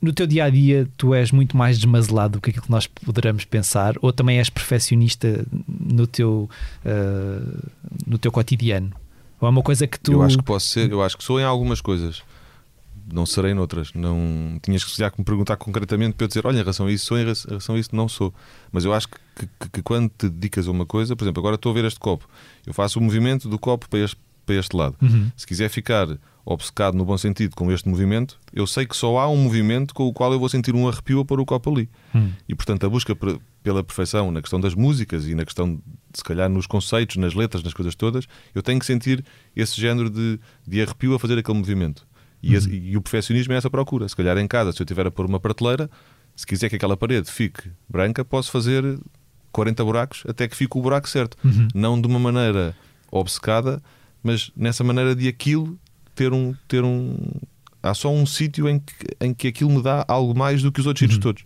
[0.00, 2.88] no teu dia a dia, tu és muito mais desmazelado do que aquilo que nós
[2.88, 6.50] poderemos pensar, ou também és perfeccionista no teu,
[6.84, 7.70] uh,
[8.04, 8.92] no teu cotidiano?
[9.42, 10.12] Ou é uma coisa que tu.
[10.12, 12.22] Eu acho que posso ser, eu acho que sou em algumas coisas.
[13.12, 13.92] Não serei noutras.
[13.92, 17.18] Não tinhas que, me perguntar concretamente para eu dizer, olha, em relação a isso sou,
[17.18, 18.32] em relação a isso não sou.
[18.70, 19.18] Mas eu acho que,
[19.58, 21.98] que, que, quando te dedicas a uma coisa, por exemplo, agora estou a ver este
[21.98, 22.28] copo,
[22.64, 24.16] eu faço o movimento do copo para este,
[24.52, 24.96] para este lado.
[25.00, 25.30] Uhum.
[25.36, 26.06] Se quiser ficar
[26.44, 30.06] obcecado no bom sentido com este movimento, eu sei que só há um movimento com
[30.06, 31.88] o qual eu vou sentir um arrepio a pôr o copo ali.
[32.14, 32.32] Uhum.
[32.48, 33.16] E portanto a busca
[33.62, 35.80] pela perfeição na questão das músicas e na questão,
[36.12, 40.10] se calhar, nos conceitos, nas letras, nas coisas todas, eu tenho que sentir esse género
[40.10, 42.06] de, de arrepio a fazer aquele movimento.
[42.42, 42.58] E, uhum.
[42.58, 44.08] esse, e, o perfeccionismo é essa procura.
[44.08, 45.88] Se calhar em casa, se eu tiver a pôr uma prateleira,
[46.34, 48.98] se quiser que aquela parede fique branca, posso fazer
[49.52, 51.36] 40 buracos até que fique o buraco certo.
[51.44, 51.68] Uhum.
[51.72, 52.74] Não de uma maneira
[53.12, 53.80] obcecada,
[54.22, 55.78] mas nessa maneira de aquilo
[56.14, 56.54] ter um.
[56.68, 57.16] Ter um
[57.82, 60.78] há só um sítio em que, em que aquilo me dá algo mais do que
[60.80, 61.42] os outros sítios Uhum, todos.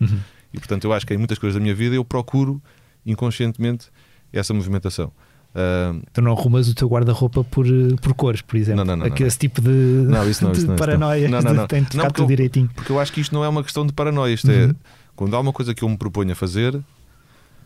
[0.53, 2.61] E portanto, eu acho que em muitas coisas da minha vida eu procuro
[3.07, 3.87] inconscientemente
[4.33, 5.11] essa movimentação.
[5.55, 8.85] Ah, Tu não arrumas o teu guarda-roupa por, eh, por cores, por exemplo.
[8.85, 9.07] Não, não, não.
[9.07, 11.67] Aquele- tipo de, Não, isso não, isso paranoia Não, não, não.
[11.67, 12.69] tem de ficar porque tudo eu- direitinho.
[12.75, 14.35] Porque eu acho que isto não é uma questão de paranoia.
[14.35, 14.71] Isto Uhum.
[14.71, 14.75] é
[15.15, 16.79] quando há uma coisa que eu me proponho a fazer,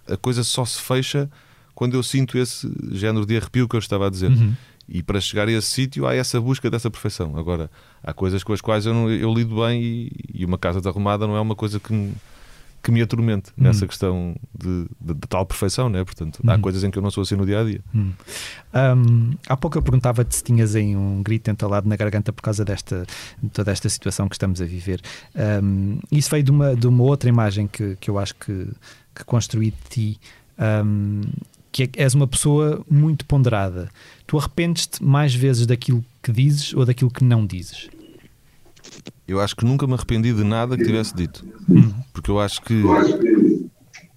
[0.08, 1.28] a coisa só se fecha
[1.74, 4.30] quando eu sinto esse género de arrepio que eu estava a dizer.
[4.30, 4.54] Uhum.
[4.92, 7.36] E para chegar a esse sítio há essa busca dessa perfeição.
[7.36, 7.70] Agora,
[8.02, 11.26] há coisas com as quais eu, não- eu lido bem e, e uma casa desarrumada
[11.28, 12.12] não é uma coisa que me,
[12.82, 13.88] que me atormente nessa Uhum.
[13.88, 16.02] questão de, de- de tal perfeição, né?
[16.02, 16.60] Portanto, há Uhum.
[16.60, 17.80] coisas em que eu não sou assim no dia a dia.
[17.94, 22.64] Um, há pouco eu perguntava-te se tinhas aí um grito entalado na garganta por causa
[22.64, 23.06] desta
[23.42, 25.00] de toda esta situação que estamos a viver.
[25.62, 28.68] Um, isso veio de uma, de uma outra imagem que, que eu acho que,
[29.14, 30.20] que construí de ti,
[30.84, 31.20] um,
[31.72, 33.88] que é que és uma pessoa muito ponderada.
[34.26, 37.88] Tu arrependes-te mais vezes daquilo que dizes ou daquilo que não dizes?
[39.26, 41.44] Eu acho que nunca me arrependi de nada que tivesse dito.
[42.12, 42.82] Porque eu acho que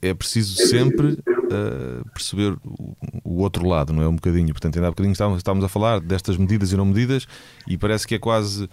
[0.02, 4.08] é preciso sempre uh, perceber o, o outro lado, não é?
[4.08, 4.52] Um bocadinho.
[4.54, 7.28] Portanto, ainda há bocadinho estávamos, estávamos a falar destas medidas e não medidas
[7.68, 8.70] e parece que é quase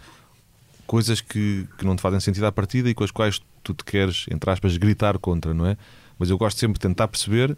[0.87, 3.85] coisas que, que não te fazem sentido à partida e com as quais tu te
[3.85, 5.77] queres, entre aspas, gritar contra, não é?
[6.19, 7.57] Mas eu gosto sempre de tentar perceber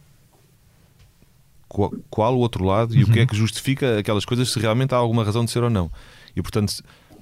[1.72, 4.92] qual, qual o outro lado e o que é que justifica aquelas coisas, se realmente
[4.94, 5.90] há alguma razão de ser ou não.
[6.36, 6.74] E portanto,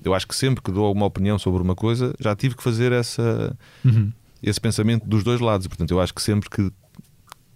[0.04, 2.90] eu acho que sempre que dou uma opinião sobre uma coisa, já tive que fazer
[2.92, 4.10] essa, Uhum.
[4.42, 5.66] esse pensamento dos dois lados.
[5.66, 6.70] Portanto, eu acho que sempre que,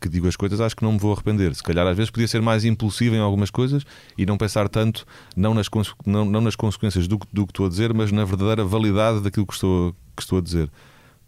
[0.00, 1.54] que digo as coisas, acho que não me vou arrepender.
[1.54, 3.82] Se calhar, às vezes, podia ser mais impulsivo em algumas coisas
[4.18, 5.66] e não pensar tanto, não nas,
[6.06, 9.20] não, não nas consequências do, que- do que estou a dizer, mas na verdadeira validade
[9.20, 10.70] daquilo que estou, que estou a dizer.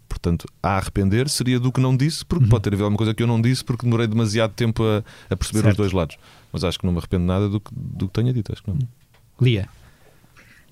[0.07, 2.49] Portanto, a arrepender seria do que não disse, porque Uhum.
[2.49, 5.35] pode ter havido alguma coisa que eu não disse porque demorei demasiado tempo a, a
[5.35, 5.71] perceber Certo.
[5.71, 6.17] os dois lados.
[6.51, 8.51] Mas acho que não me arrependo nada do que, do que tenha dito.
[8.51, 8.77] Acho que não.
[9.41, 9.67] Lia.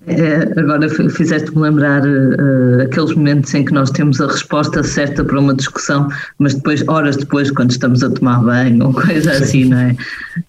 [0.06, 5.40] É, agora fizeste-me lembrar eh, aqueles momentos em que nós temos a resposta certa para
[5.40, 6.06] uma discussão,
[6.38, 9.96] mas depois, horas depois, quando estamos a tomar banho ou coisa assim, não é?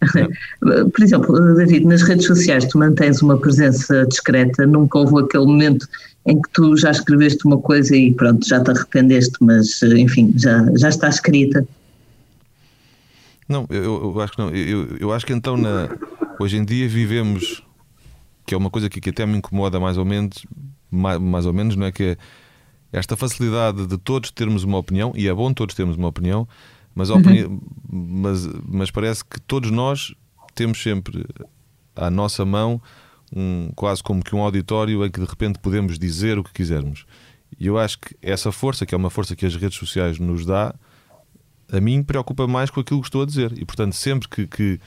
[0.62, 5.88] Por exemplo, David, nas redes sociais tu mantens uma presença discreta, nunca houve aquele momento
[6.28, 10.34] em que tu já escreveste uma coisa e pronto, já te arrependeste, mas eh, enfim,
[10.38, 11.66] já, já está escrita.
[13.48, 14.50] Não, eu, eu- acho que não.
[14.50, 15.88] Eu, eu- acho que então na-
[16.40, 17.64] hoje em dia vivemos
[18.46, 20.46] que é uma coisa que, que até me incomoda mais ou menos,
[20.90, 22.18] mais, mais ou menos, não é que é
[22.94, 26.48] esta facilidade de todos termos uma opinião, e é bom todos termos uma opinião,
[26.96, 27.60] mas, opini-
[27.90, 30.14] mas, mas parece que todos nós
[30.56, 31.26] temos sempre
[31.96, 32.82] à nossa mão
[33.36, 37.06] um, quase como que um auditório em que de repente podemos dizer o que quisermos.
[37.60, 40.46] E eu acho que essa força, que é uma força que as redes sociais nos
[40.46, 40.74] dá,
[41.72, 43.52] a mim preocupa mais com aquilo que estou a dizer.
[43.58, 44.80] E portanto, sempre que, que-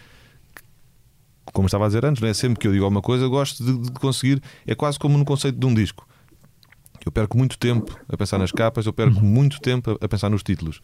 [1.53, 2.35] como estava a dizer antes, não é?
[2.35, 4.43] sempre que eu digo alguma coisa, gosto de, de conseguir.
[4.67, 6.07] É quase como no conceito de um disco.
[7.05, 10.29] Eu perco muito tempo a pensar nas capas, eu perco muito tempo a, a pensar
[10.31, 10.81] nos títulos.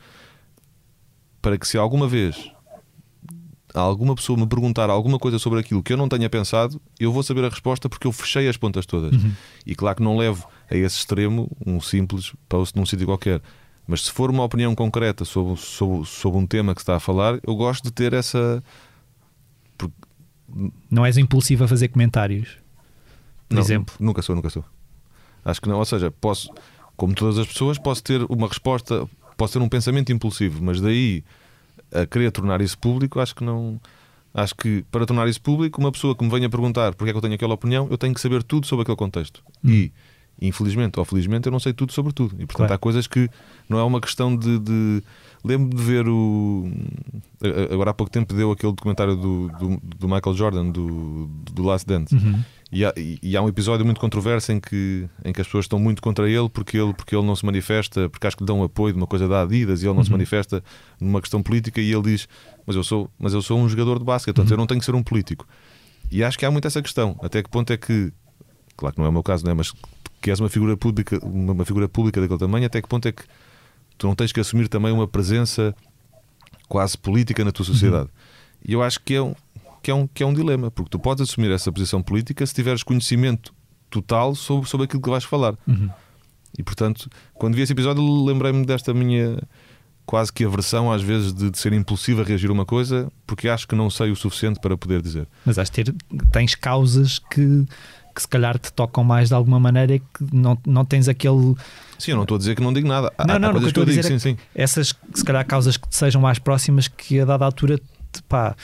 [1.42, 2.50] Para que se alguma vez
[3.74, 7.22] alguma pessoa me perguntar alguma coisa sobre aquilo que eu não tenha pensado, eu vou
[7.22, 9.20] saber a resposta porque eu fechei as pontas todas.
[9.64, 13.42] E claro que não levo a esse extremo um simples post num sítio qualquer.
[13.86, 17.00] Mas se for uma opinião concreta sobre, sobre, sobre um tema que se está a
[17.00, 18.62] falar, eu gosto de ter essa.
[20.90, 22.56] Não és impulsivo a fazer comentários,
[23.48, 23.94] por Não, exemplo.
[23.98, 24.64] Nunca sou, nunca sou.
[25.44, 25.78] Acho que não.
[25.78, 26.50] Ou seja, posso,
[26.96, 31.22] como todas as pessoas, posso ter uma resposta, posso ter um pensamento impulsivo, mas daí
[31.92, 33.80] a querer tornar isso público, acho que não.
[34.34, 37.16] Acho que para tornar isso público, uma pessoa que me venha perguntar porque é que
[37.16, 39.42] eu tenho aquela opinião, eu tenho que saber tudo sobre aquele contexto.
[39.64, 39.90] E,
[40.40, 42.34] infelizmente ou felizmente, eu não sei tudo sobre tudo.
[42.34, 42.74] E portanto Claro.
[42.74, 43.30] há coisas que
[43.68, 44.58] não é uma questão de.
[44.58, 45.02] de...
[45.42, 46.70] Lembro de ver o.
[47.72, 51.86] Agora há pouco tempo deu aquele documentário do, do, do Michael Jordan, do, do Last
[51.86, 52.14] Dance.
[52.14, 52.42] Uhum.
[52.70, 55.78] E há, e- há um episódio muito controverso em que, em que as pessoas estão
[55.78, 58.62] muito contra ele porque, ele porque ele não se manifesta, porque acho que lhe dão
[58.62, 60.62] apoio de uma coisa da Adidas e ele não se manifesta
[61.00, 62.28] numa questão política e ele diz:
[62.66, 64.86] Mas eu sou, mas eu sou um jogador de basquete, portanto eu não tenho que
[64.86, 65.46] ser um político.
[66.10, 67.16] E acho que há muito essa questão.
[67.22, 68.12] Até que ponto é que,
[68.76, 69.54] claro que não é o meu caso, não é?
[69.54, 69.72] mas
[70.20, 73.12] que és uma figura pública, uma, uma figura pública daquele tamanho, até que ponto é
[73.12, 73.22] que
[73.96, 75.72] tu não tens que assumir também uma presença
[76.68, 78.08] quase política na tua sociedade?
[78.66, 79.34] E eu acho que é um,
[79.86, 82.52] que é um, que é um dilema, porque tu podes assumir essa posição política se
[82.52, 83.54] tiveres conhecimento
[83.88, 85.54] total sobre, sobre aquilo que vais falar.
[85.64, 85.88] Uhum.
[86.58, 89.38] E portanto, quando vi esse episódio, lembrei-me desta minha
[90.04, 93.48] quase que aversão às vezes de, de ser impulsivo a reagir a uma coisa, porque
[93.48, 95.28] acho que não sei o suficiente para poder dizer.
[95.44, 95.94] Mas de ter,
[96.32, 97.64] tens causas que,
[98.12, 101.54] que se calhar te tocam mais de alguma maneira e que não, não tens aquele.
[101.96, 103.12] Sim, eu não estou a dizer que não digo nada.
[103.16, 104.32] Há, Não, há não, coisas o que que eu estou a digo, dizer sim, é
[104.32, 104.38] sim.
[104.52, 107.78] Essas, se calhar, causas que te sejam mais próximas que a dada altura,
[108.10, 108.56] te, pá,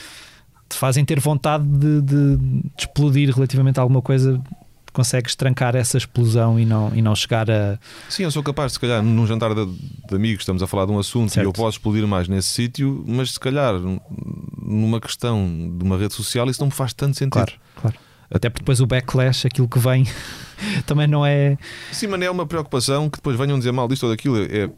[0.69, 4.41] te fazem ter vontade de, de, de explodir relativamente a alguma coisa
[4.93, 7.77] consegues trancar essa explosão e não, e não chegar a.
[8.07, 10.91] Sim, eu sou capaz, se calhar, num jantar de, de amigos, estamos a falar de
[10.91, 11.45] um assunto certo.
[11.45, 13.73] e eu posso explodir mais nesse sítio, mas se calhar
[14.61, 15.45] numa questão
[15.77, 17.31] de uma rede social isso não me faz tanto sentido.
[17.31, 17.97] Claro, claro.
[18.29, 20.05] Até porque depois o backlash, aquilo que vem,
[20.85, 21.57] também não é.
[21.91, 24.37] Sim, mas não é uma preocupação que depois venham dizer mal disto ou daquilo.
[24.37, 24.69] É,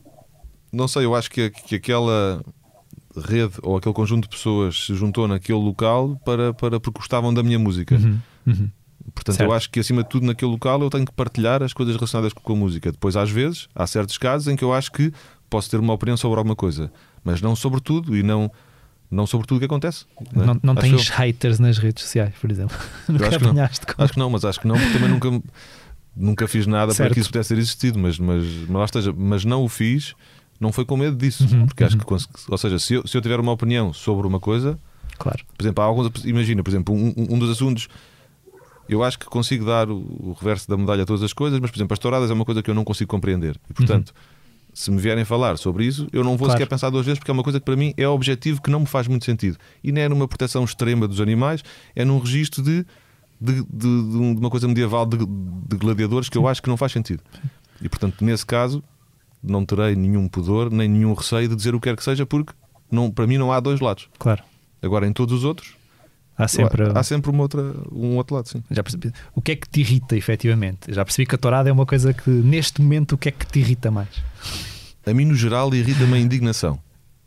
[0.71, 2.43] não sei, eu acho que, que aquela
[3.19, 7.43] rede ou aquele conjunto de pessoas se juntou naquele local para, para porque gostavam da
[7.43, 7.95] minha música.
[7.95, 8.69] Uhum, uhum.
[9.13, 9.49] Portanto, certo.
[9.49, 12.33] eu acho que acima de tudo naquele local eu tenho que partilhar as coisas relacionadas
[12.33, 12.91] com a música.
[12.91, 15.13] Depois, às vezes, há certos casos em que eu acho que
[15.49, 16.91] posso ter uma opinião sobre alguma coisa,
[17.23, 18.51] mas não sobre tudo e não
[19.09, 20.05] não sobre tudo o que acontece.
[20.33, 20.45] Não, é?
[20.47, 21.15] não, não tens eu...
[21.15, 22.75] haters nas redes sociais, por exemplo.
[23.07, 23.53] nunca acho, que não.
[23.53, 23.61] Com...
[24.03, 25.43] acho que não, mas acho que não, porque também nunca,
[26.15, 27.09] nunca fiz nada certo.
[27.09, 30.15] para que isso pudesse ter existido, mas, mas, mas lá esteja, mas não o fiz,
[30.59, 31.87] não foi com medo disso, uhum, porque uhum.
[31.87, 34.79] acho que, ou seja, se eu, se eu tiver uma opinião sobre uma coisa,
[35.17, 35.43] claro.
[35.57, 37.87] por exemplo, há alguns, imagina, por exemplo, um, um dos assuntos
[38.87, 41.77] eu acho que consigo dar o, reverso da medalha a todas as coisas, mas, por
[41.77, 43.59] exemplo, as touradas é uma coisa que eu não consigo compreender.
[43.69, 44.71] E, portanto, uhum.
[44.73, 46.53] se me vierem falar sobre isso, eu não vou claro.
[46.53, 48.81] sequer pensar duas vezes, porque é uma coisa que para mim é objetivo que não
[48.81, 49.57] me faz muito sentido.
[49.83, 51.63] E não é numa proteção extrema dos animais,
[51.95, 52.85] é num registro de,
[53.41, 57.23] de, de, de uma coisa medieval de gladiadores que eu acho que não faz sentido.
[57.81, 58.83] E, portanto, nesse caso,
[59.47, 62.53] não terei nenhum pudor, nem nenhum receio de dizer o que quer que seja, porque
[62.91, 64.09] não, para mim não há dois lados.
[64.17, 64.43] Claro.
[64.81, 65.75] Agora, em todos os outros,
[66.37, 68.61] Há sempre, há sempre uma outra, um outro lado, sim.
[68.69, 69.11] Já percebi.
[69.33, 70.93] O que é que te irrita, efetivamente?
[70.93, 73.47] Já percebi que a tourada é uma coisa que, neste momento, o que é que
[73.47, 74.09] te irrita mais?
[75.05, 76.77] A mim, no geral, irrita-me a indignação.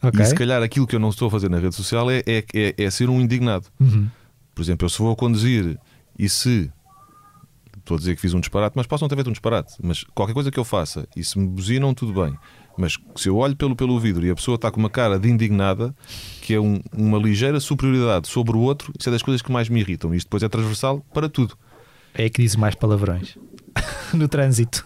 [0.03, 0.23] Okay.
[0.23, 2.45] E se calhar aquilo que eu não estou a fazer na rede social é, é,
[2.55, 3.67] é, é ser um indignado.
[3.81, 4.09] Uhum.
[4.55, 5.79] Por exemplo, eu se vou a conduzir
[6.19, 6.71] e se
[7.89, 10.05] estou a dizer que fiz um disparate, mas posso não ter feito um disparate, mas
[10.15, 12.37] qualquer coisa que eu faça e se me buzinam, tudo bem.
[12.77, 15.29] Mas se eu olho pelo, pelo vidro e a pessoa está com uma cara de
[15.29, 15.95] indignada,
[16.43, 19.69] que é um, uma ligeira superioridade sobre o outro, isso é das coisas que mais
[19.69, 20.15] me irritam.
[20.15, 21.59] Isto depois é transversal para tudo.
[22.15, 23.37] É que diz mais palavrões
[24.15, 24.85] no trânsito.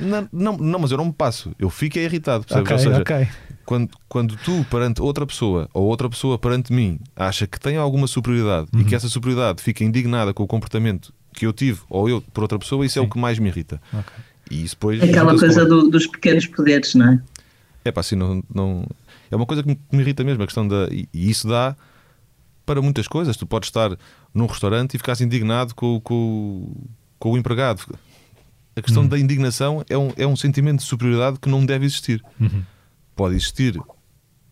[0.00, 1.52] Não, não, não, mas eu não me passo.
[1.58, 2.46] Eu fico é irritado.
[2.50, 3.28] Okay, seja, okay.
[3.66, 8.06] quando, quando tu perante outra pessoa ou outra pessoa perante mim acha que tem alguma
[8.06, 8.80] superioridade uhum.
[8.80, 12.42] e que essa superioridade fica indignada com o comportamento que eu tive ou eu por
[12.42, 13.00] outra pessoa, isso Sim.
[13.00, 13.80] é o que mais me irrita.
[13.88, 14.24] Okay.
[14.50, 15.02] E isso depois.
[15.02, 17.22] Aquela coisa do, dos pequenos poderes, não é?
[17.84, 18.86] É pá, assim, não, não.
[19.30, 20.88] É uma coisa que me, que me irrita mesmo, a questão da.
[20.90, 21.76] E, e, isso dá
[22.66, 23.36] para muitas coisas.
[23.36, 23.96] Tu podes estar
[24.34, 26.74] num restaurante e ficares indignado com, com,
[27.18, 27.82] com o empregado.
[28.74, 29.08] A questão uhum.
[29.08, 32.22] da indignação é um, é um sentimento de superioridade que não deve existir.
[32.40, 32.62] Uhum.
[33.14, 33.80] Pode existir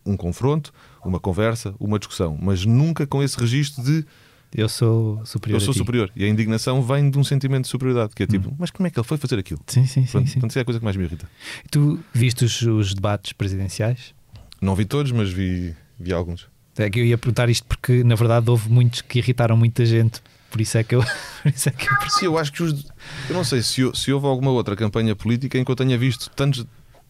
[0.05, 4.05] um confronto, uma conversa, uma discussão, mas nunca com esse registro de
[4.53, 5.57] eu sou superior.
[5.57, 6.11] Eu sou superior.
[6.15, 8.55] E a indignação vem de um sentimento de superioridade, que é tipo, hum.
[8.57, 9.59] mas como é que ele foi fazer aquilo?
[9.67, 10.33] Sim, sim, Pronto, sim.
[10.33, 11.29] Portanto, isso é a coisa que mais me irrita.
[11.69, 14.13] Tu viste os, os debates presidenciais?
[14.61, 16.47] Não vi todos, mas vi, vi alguns.
[16.77, 20.21] É que eu ia perguntar isto porque, na verdade, houve muitos que irritaram muita gente.
[20.49, 21.03] Por isso é que eu.
[21.45, 22.09] isso é que eu...
[22.09, 22.85] Sim, eu acho que os.
[23.29, 26.29] Eu não sei se, se houve alguma outra campanha política em que eu tenha visto
[26.31, 26.65] tantos,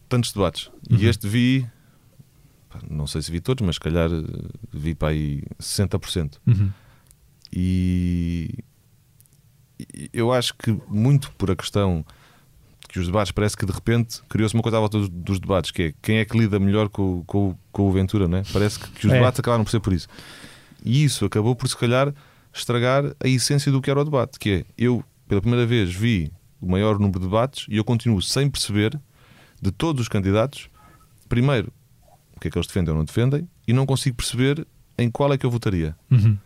[0.08, 0.70] tantos debates.
[0.90, 0.98] Uhum.
[0.98, 1.66] E este vi.
[2.88, 4.08] Não sei se vi todos, mas se calhar
[4.72, 6.34] vi para aí 60%.
[6.46, 6.70] Uhum.
[7.52, 8.54] E
[10.12, 12.04] eu acho que muito por a questão
[12.88, 15.70] que os debates parece que de repente criou-se uma coisa à volta dos, dos, debates,
[15.70, 18.42] que é quem é que lida melhor com, com, com o Ventura, né?
[18.52, 19.16] Parece que, que os é.
[19.16, 20.08] debates acabaram por ser por isso.
[20.84, 22.12] E isso acabou por se calhar
[22.52, 26.32] estragar a essência do que era o debate, que é eu pela primeira vez vi
[26.60, 29.00] o maior número de debates e eu continuo sem perceber
[29.62, 30.68] de todos os candidatos,
[31.28, 31.72] primeiro,
[32.36, 34.66] o que é que eles defendem ou não defendem, e não consigo perceber
[34.98, 35.94] em qual é que eu votaria.
[36.10, 36.36] Uhum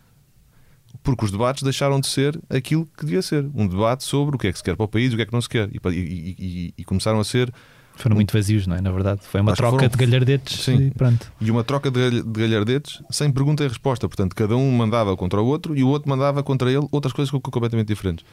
[1.03, 4.47] porque os debates deixaram de ser aquilo que devia ser um debate sobre o que
[4.47, 5.79] é que se quer para o país, o que é que não se quer, e,
[5.89, 7.53] e, e, e começaram a ser.
[7.95, 8.81] Foram muito vazios, não é?
[8.81, 9.87] Na verdade, foi uma troca foram...
[9.87, 10.87] de galhardetes Sim.
[10.87, 11.31] e pronto.
[11.39, 14.07] E uma troca de galhardetes sem pergunta e resposta.
[14.07, 17.31] Portanto, cada um mandava contra o outro e o outro mandava contra ele outras coisas
[17.31, 18.25] completamente diferentes.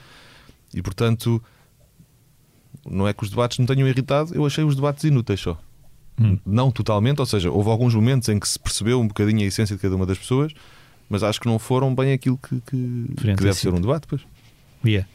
[0.75, 1.41] E portanto,
[2.85, 5.57] não é que os debates me tenham irritado, eu achei os debates inúteis só.
[6.21, 6.39] Hum.
[6.45, 9.77] Não totalmente, ou seja, houve alguns momentos em que se percebeu um bocadinho a essência
[9.77, 10.53] de cada uma das pessoas
[11.13, 14.07] mas acho que não foram bem aquilo que, que, que deve ser um debate.
[14.09, 14.23] Pois.
[14.85, 15.07] Yeah.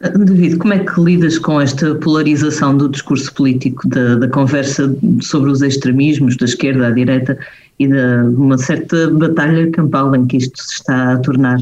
[0.00, 5.50] David, como é que lidas com esta polarização do discurso político, da, da conversa sobre
[5.50, 7.38] os extremismos, da esquerda à direita
[7.78, 7.96] e de
[8.36, 11.60] uma certa batalha campal em que isto se está a tornar?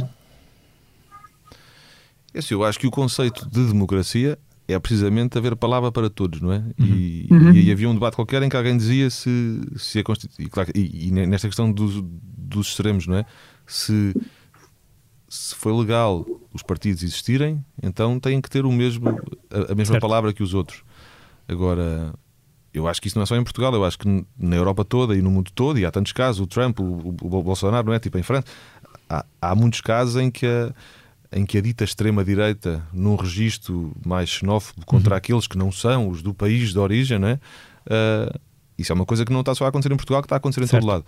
[2.32, 6.40] É assim, eu acho que o conceito de democracia é precisamente haver palavra para todos,
[6.40, 6.62] não é?
[6.78, 6.86] Uhum.
[6.86, 7.52] E, uhum.
[7.52, 10.44] e, havia um debate qualquer em que alguém dizia se, se a Constituição.
[10.44, 12.02] E, claro, e, e, nesta questão dos,
[12.46, 13.26] dos extremos, não é?
[13.66, 14.14] Se,
[15.28, 19.08] se foi legal os partidos existirem, então têm que ter o mesmo,
[19.50, 20.00] a, a mesma certo.
[20.00, 20.82] palavra que os outros.
[21.48, 22.14] Agora,
[22.72, 25.16] eu acho que isso não é só em Portugal, eu acho que na Europa toda
[25.16, 27.98] e no mundo todo, e há tantos casos, o Trump, o, o, Bolsonaro, não é?
[27.98, 28.46] Tipo em França,
[29.08, 30.72] há, há muitos casos em que a,
[31.32, 35.18] em que a dita extrema-direita, num registro mais xenófobo contra uhum.
[35.18, 37.40] aqueles que não são os do país de origem, não é?
[37.86, 38.40] Uh,
[38.78, 40.38] isso é uma coisa que não está só a acontecer em Portugal, que está a
[40.38, 40.82] acontecer em certo.
[40.82, 41.04] todo lado.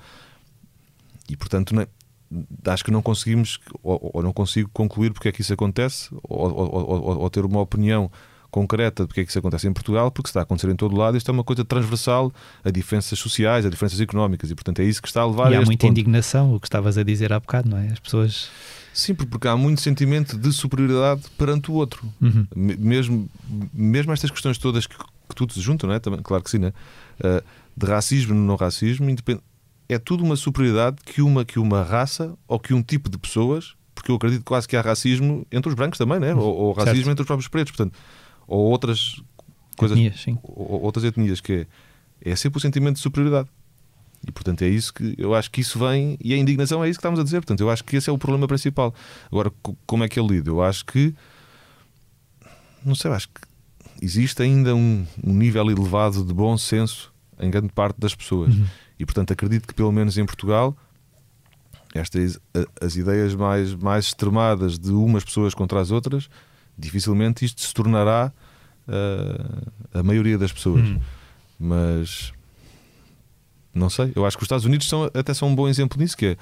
[1.28, 1.86] E portanto, não,
[2.66, 6.50] acho que não conseguimos, ou, ou, não consigo concluir porque é que isso acontece, ou,
[6.52, 8.10] ou, ou ter uma opinião
[8.50, 10.96] concreta de porque é que isso acontece em Portugal, porque está a acontecer em todo
[10.96, 11.16] lado.
[11.16, 12.32] Isto é uma coisa transversal
[12.64, 15.56] a diferenças sociais, a diferenças económicas, e portanto é isso que está a levar e
[15.56, 15.90] a há muita ponto.
[15.90, 17.88] indignação, o que estavas a dizer há bocado, não é?
[17.88, 18.48] As pessoas.
[18.92, 22.02] Sim, porque há muito sentimento de superioridade perante o outro.
[22.20, 22.46] Uhum.
[22.54, 23.30] Mesmo,
[23.72, 26.00] mesmo estas questões todas que, que tudo se juntam, não é?
[26.00, 26.72] Também, claro que sim, não é?
[27.20, 27.44] Uh,
[27.76, 29.08] de racismo no não racismo,
[29.88, 33.74] é tudo uma superioridade que uma, que uma raça ou que um tipo de pessoas,
[33.94, 36.34] porque eu acredito quase que há racismo entre os brancos também, né?
[36.34, 37.10] ou, ou racismo certo.
[37.10, 37.74] entre os próprios pretos.
[37.74, 37.98] Portanto,
[38.46, 39.20] ou outras
[39.76, 40.38] coisas, etnias, sim.
[40.42, 41.66] Ou, outras etnias, que
[42.22, 43.48] é, é sempre o sentimento de superioridade.
[44.26, 46.98] E portanto é isso que eu acho que isso vem, e a indignação é isso
[46.98, 47.40] que estamos a dizer.
[47.40, 48.92] Portanto, eu acho que esse é o problema principal.
[49.30, 49.52] Agora,
[49.86, 50.50] como é que ele lida?
[50.50, 51.14] Eu acho que
[52.84, 53.40] não sei, eu acho que
[54.00, 58.54] existe ainda um, um, nível elevado de bom senso em grande parte das pessoas.
[58.54, 58.66] Uhum.
[58.98, 60.76] E portanto acredito que pelo menos em Portugal
[61.94, 62.38] estas
[62.80, 66.28] as ideias mais, mais extremadas de umas pessoas contra as outras
[66.78, 68.32] dificilmente isto se tornará
[68.86, 70.88] uh, a maioria das pessoas.
[70.88, 71.00] Hum.
[71.58, 72.32] Mas
[73.74, 76.16] não sei, eu acho que os Estados Unidos são, até são um bom exemplo nisso,
[76.16, 76.36] que é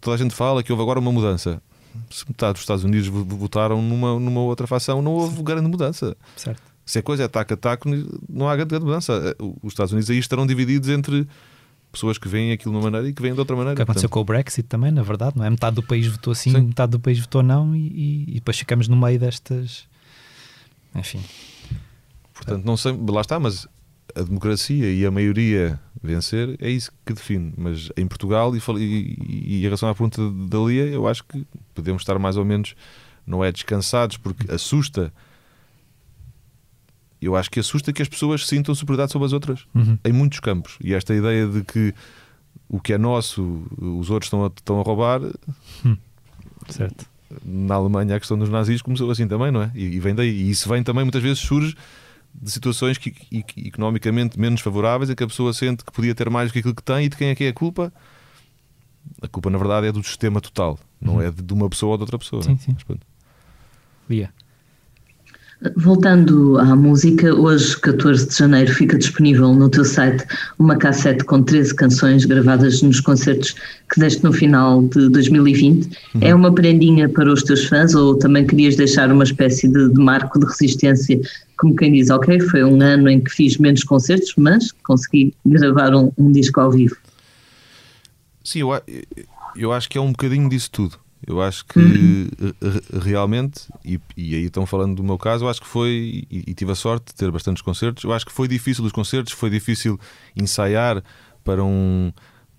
[0.00, 1.62] toda a gente fala que houve agora uma mudança.
[2.10, 6.16] Se metade dos Estados Unidos votaram numa, numa outra facção, não houve grande mudança.
[6.36, 6.62] Certo.
[6.86, 7.88] Se a coisa é ataque-ataque,
[8.28, 9.36] não há grande mudança.
[9.62, 11.26] Os Estados Unidos aí estarão divididos entre
[11.90, 13.74] pessoas que veem aquilo de uma maneira e que veem de outra maneira.
[13.74, 14.26] O que aconteceu Portanto...
[14.26, 15.50] com o Brexit também, na verdade, não é?
[15.50, 16.60] Metade do país votou sim, sim.
[16.60, 19.88] metade do país votou não e, e, e, depois ficamos no meio destas.
[20.94, 21.20] Enfim.
[22.34, 23.66] Portanto, não sei, lá está, mas
[24.14, 27.52] a democracia e a maioria vencer é isso que define.
[27.56, 31.46] Mas em Portugal, e, e, e em relação à pergunta da Lia, eu acho que
[31.74, 32.74] podemos estar mais ou menos,
[33.26, 35.12] não é descansados, porque assusta
[37.20, 39.98] eu acho que assusta que as pessoas sintam superioridade sobre as outras uhum.
[40.04, 40.76] em muitos campos.
[40.82, 41.94] E esta ideia de que
[42.68, 45.20] o que é nosso, os outros estão a, estão a roubar.
[45.84, 45.96] Hum.
[46.68, 47.06] Certo.
[47.44, 49.70] Na Alemanha, a questão dos nazis começou assim também, não é?
[49.74, 50.30] E, e vem daí.
[50.30, 51.76] E isso vem também, muitas vezes, surge
[52.32, 53.14] de situações que,
[53.56, 56.74] economicamente menos favoráveis, em que a pessoa sente que podia ter mais do que aquilo
[56.74, 57.92] que tem e de quem é que é a culpa.
[59.20, 61.22] A culpa, na verdade, é do sistema total, não uhum.
[61.22, 62.42] é de, uma pessoa ou de outra pessoa.
[62.42, 62.76] Sim, sim.
[62.88, 62.98] Mas,
[64.08, 64.32] Via.
[65.76, 70.24] Voltando à música, hoje, 14 de janeiro, fica disponível no teu site
[70.58, 73.54] uma cassete com 13 canções gravadas nos concertos
[73.92, 75.84] que deste no final de 2020.
[75.86, 76.20] Uhum.
[76.22, 80.00] É uma prendinha para os teus fãs ou também querias deixar uma espécie de, de,
[80.00, 81.20] marco de resistência,
[81.58, 85.94] como quem diz, ok, foi um ano em que fiz menos concertos, mas consegui gravar
[85.94, 86.96] um, um disco ao vivo?
[88.42, 88.70] Sim, eu,
[89.54, 90.96] eu acho que é um bocadinho disso tudo.
[91.30, 93.00] Eu acho que uhum.
[93.00, 96.54] realmente, e, e, aí estão falando do meu caso, eu acho que foi, e, e,
[96.54, 98.04] tive a sorte de ter bastantes concertos.
[98.04, 99.98] Eu acho que foi difícil os concertos, foi difícil
[100.36, 101.02] ensaiar
[101.44, 102.12] para um,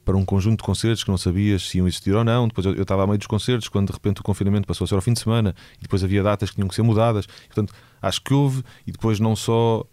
[0.05, 2.47] para um conjunto de concertos que não sabias se iam existir ou não.
[2.47, 4.87] Depois eu, eu estava a meio dos concertos, quando de repente o confinamento passou a
[4.87, 7.25] ser ao fim de semana, e depois havia datas que tinham que ser mudadas.
[7.25, 9.85] Portanto, acho que houve, e depois não só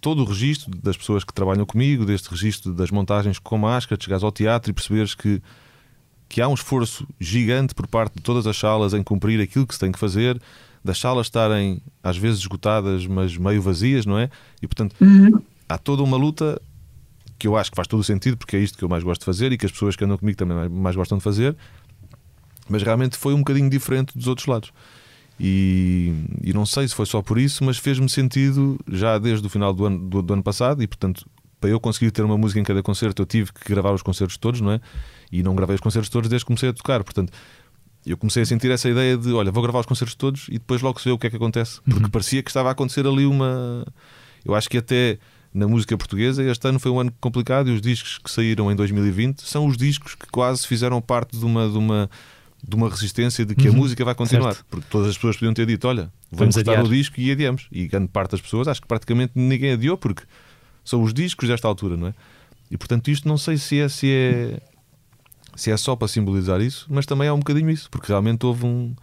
[0.00, 4.04] todo o registro das pessoas que trabalham comigo, deste registro das montagens com máscara, de
[4.04, 5.40] chegares ao teatro e perceberes que
[6.32, 9.74] que há um esforço gigante por parte de todas as salas em cumprir aquilo que
[9.74, 10.40] se tem que fazer,
[10.82, 14.30] das salas estarem às vezes esgotadas, mas meio vazias, não é?
[14.62, 15.42] E portanto uhum.
[15.68, 16.58] há toda uma luta
[17.38, 19.20] que eu acho que faz todo o sentido, porque é isto que eu mais gosto
[19.20, 21.54] de fazer e que as pessoas que andam comigo também mais gostam de fazer,
[22.66, 24.72] mas realmente foi um bocadinho diferente dos outros lados.
[25.38, 29.50] E, e não sei se foi só por isso, mas fez-me sentido já desde o
[29.50, 31.28] final do ano, do, do ano passado, e portanto,
[31.60, 34.38] para eu conseguir ter uma música em cada concerto, eu tive que gravar os concertos
[34.38, 34.80] todos, não é?
[35.32, 37.02] E não gravei os concertos todos desde que comecei a tocar.
[37.02, 37.32] Portanto,
[38.04, 40.82] eu comecei a sentir essa ideia de: olha, vou gravar os concertos todos e depois
[40.82, 41.80] logo se vê o que é que acontece.
[41.82, 42.10] Porque uhum.
[42.10, 43.86] parecia que estava a acontecer ali uma.
[44.44, 45.18] Eu acho que até
[45.54, 48.76] na música portuguesa este ano foi um ano complicado e os discos que saíram em
[48.76, 51.68] 2020 são os discos que quase fizeram parte de uma.
[51.68, 52.10] De uma
[52.64, 53.74] de uma resistência de que uhum.
[53.74, 54.66] a música vai continuar, certo.
[54.70, 57.66] porque todas as pessoas podiam ter dito: Olha, vamos cortar o disco e adiamos.
[57.72, 60.22] E grande parte das pessoas, acho que praticamente ninguém adiou, porque
[60.84, 62.14] são os discos desta altura, não é?
[62.70, 64.60] E portanto, isto não sei se é, se é
[65.54, 68.66] se é só para simbolizar isso, mas também é um bocadinho isso, porque realmente houve
[68.66, 68.94] um.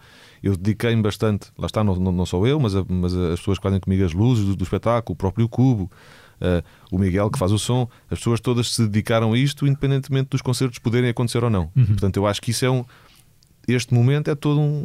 [0.42, 3.58] Eu dediquei-me bastante, lá está, não, não, não sou eu, mas, a, mas as pessoas
[3.58, 5.90] que fazem comigo as luzes do, do espetáculo, o próprio Cubo,
[6.40, 10.30] uh, o Miguel que faz o som, as pessoas todas se dedicaram a isto, independentemente
[10.30, 11.70] dos concertos poderem acontecer ou não.
[11.76, 11.86] Uhum.
[11.86, 12.84] Portanto, eu acho que isso é um.
[13.68, 14.84] Este momento é todo um.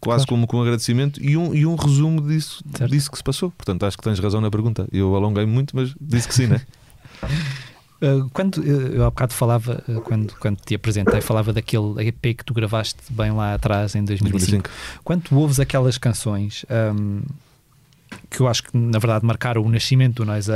[0.00, 0.28] Quase claro.
[0.28, 3.50] como com um agradecimento e um, e um resumo disso, disso que se passou.
[3.50, 4.86] Portanto, acho que tens razão na pergunta.
[4.92, 6.60] Eu alonguei muito, mas disse que sim, né?
[8.00, 12.44] Uh, quando eu há bocado falava, uh, quando, quando te apresentei, falava daquele EP que
[12.44, 14.30] tu gravaste bem lá atrás em 2005.
[14.30, 14.70] 2005.
[15.02, 16.64] Quando tu ouves aquelas canções
[16.96, 17.22] um,
[18.30, 20.50] que eu acho que na verdade marcaram o nascimento do Noise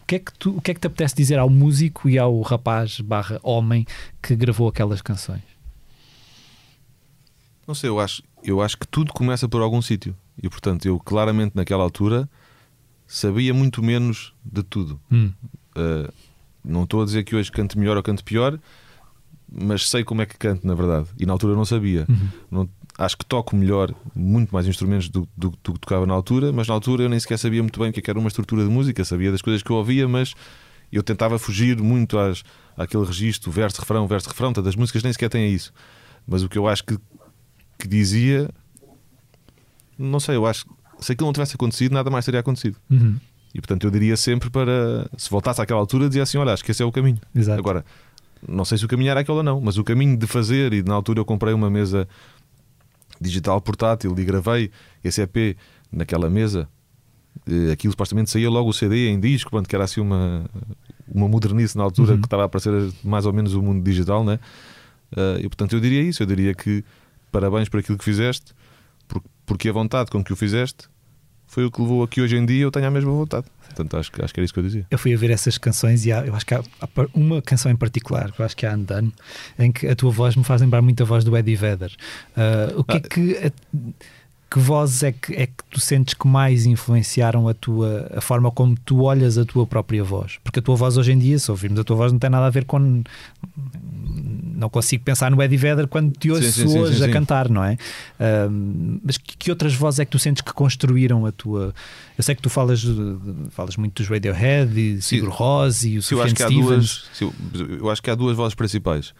[0.00, 2.18] o que é que tu, o que é que te apetece dizer ao músico e
[2.18, 3.84] ao rapaz barra homem
[4.22, 5.42] que gravou aquelas canções?
[7.66, 10.14] Não sei, eu acho, eu acho que tudo começa por algum sítio.
[10.40, 12.28] E portanto, eu claramente naquela altura
[13.06, 15.00] sabia muito menos de tudo.
[15.10, 15.32] Hum.
[15.76, 16.12] Uh,
[16.64, 18.58] não estou a dizer que hoje canto melhor ou canto pior,
[19.50, 21.08] mas sei como é que canto, na verdade.
[21.18, 22.06] E na altura não sabia.
[22.08, 22.28] Uhum.
[22.50, 26.52] Não, acho que toco melhor, muito mais instrumentos do, do, do, que tocava na altura,
[26.52, 28.64] mas na altura eu nem sequer sabia muito bem o que é era uma estrutura
[28.64, 30.34] de música, sabia das coisas que eu ouvia, mas
[30.92, 32.42] eu tentava fugir muito às,
[32.76, 34.52] àquele registro, verso, refrão, verso, refrão.
[34.52, 35.72] Das músicas nem sequer têm isso.
[36.26, 36.96] Mas o que eu acho que,
[37.78, 38.48] que dizia,
[39.98, 40.66] não sei, eu acho
[41.00, 42.76] se aquilo não tivesse acontecido, nada mais teria acontecido.
[42.90, 43.16] Uhum.
[43.54, 46.72] E portanto eu diria sempre para, se voltasse àquela altura, dizia assim: olha, acho que
[46.72, 47.20] esse é o caminho.
[47.34, 47.58] Exato.
[47.58, 47.84] Agora,
[48.46, 50.82] não sei se o caminho era aquele ou não, mas o caminho de fazer, e
[50.82, 52.08] na altura eu comprei uma mesa
[53.20, 54.70] digital portátil e gravei
[55.02, 55.56] esse EP
[55.90, 56.68] naquela mesa.
[57.72, 60.44] Aquilo supostamente saía logo o CD em disco, quando que era assim uma,
[61.08, 62.20] uma modernice na altura uhum.
[62.20, 64.38] que estava a aparecer mais ou menos o mundo digital, né?
[65.12, 66.84] Uh, e portanto eu diria isso, eu diria que
[67.30, 68.52] parabéns por aquilo que fizeste,
[69.46, 70.88] porque a vontade com que o fizeste
[71.46, 73.46] foi o que levou a que hoje em dia eu tenha a mesma vontade.
[73.74, 74.86] Portanto, acho, acho que era isso que eu dizia.
[74.90, 77.70] Eu fui a ver essas canções e há, eu acho que há, há, uma canção
[77.70, 79.12] em particular, que eu acho que é a Undone,
[79.58, 81.92] em que a tua voz me faz lembrar muito a voz do Eddie Vedder.
[82.36, 83.46] Uh, o que é ah.
[83.46, 83.52] é que.
[84.50, 88.52] que vozes é que, é que tu sentes que mais influenciaram a tua a forma
[88.52, 90.38] como tu olhas a tua própria voz?
[90.44, 92.46] Porque a tua voz hoje em dia, se ouvirmos a tua voz, não tem nada
[92.46, 93.02] a ver com
[94.56, 97.48] não consigo pensar no Eddie Vedder quando te ouço sim, sim, hoje sim, a cantar,
[97.48, 97.74] não é?
[97.74, 101.74] Uh, mas que, que, outras vozes é que tu sentes que construíram a tua.
[102.16, 102.84] Eu sei que tu falas,
[103.50, 107.04] falas muito dos Radiohead e Sigur Rós e o sim, eu acho que há duas
[107.78, 109.12] Eu acho que há duas vozes principais.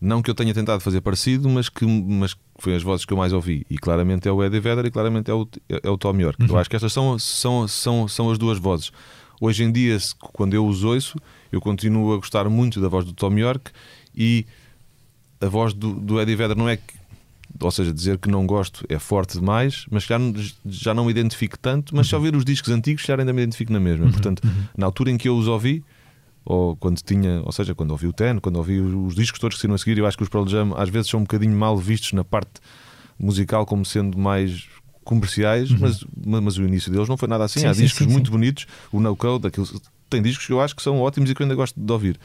[0.00, 3.12] Não que eu tenha tentado fazer parecido, mas que, mas que foi as vozes que
[3.12, 3.66] eu mais ouvi.
[3.68, 6.42] E claramente é o Eddie Vedder e claramente é o, é o Tom York.
[6.42, 6.48] Uhum.
[6.48, 8.90] Eu acho que estas são, são, são, são as duas vozes.
[9.38, 11.18] Hoje em dia, quando eu os ouço,
[11.52, 13.70] eu continuo a gostar muito da voz do Tom York
[14.14, 14.46] e
[15.40, 16.94] a voz do, do Eddie Vedder não é que,
[17.60, 20.18] ou seja, dizer que não gosto é forte demais, mas já,
[20.66, 22.10] já não me identifico tanto, mas uhum.
[22.10, 24.06] se ouvir os discos antigos já ainda me identifico na mesma.
[24.06, 24.12] Uhum.
[24.12, 24.64] Portanto, uhum.
[24.76, 25.82] na altura em que eu os ouvi,
[26.44, 29.62] ou quando tinha, ou seja, quando ouvi o Ten, quando ouvi os discos todos que
[29.62, 31.76] saíram a seguir, eu acho que os Pearl Jam às vezes são um bocadinho mal
[31.76, 32.60] vistos na parte
[33.18, 34.66] musical como sendo mais
[35.04, 35.78] comerciais, uhum.
[35.80, 36.04] mas,
[36.42, 37.60] mas o início deles não foi nada assim.
[37.60, 39.66] Sim, Há sim, discos sim, muito bonitos, o No Code, aquilo,
[40.08, 42.18] tem discos que eu acho que são ótimos e que eu ainda gosto de ouvir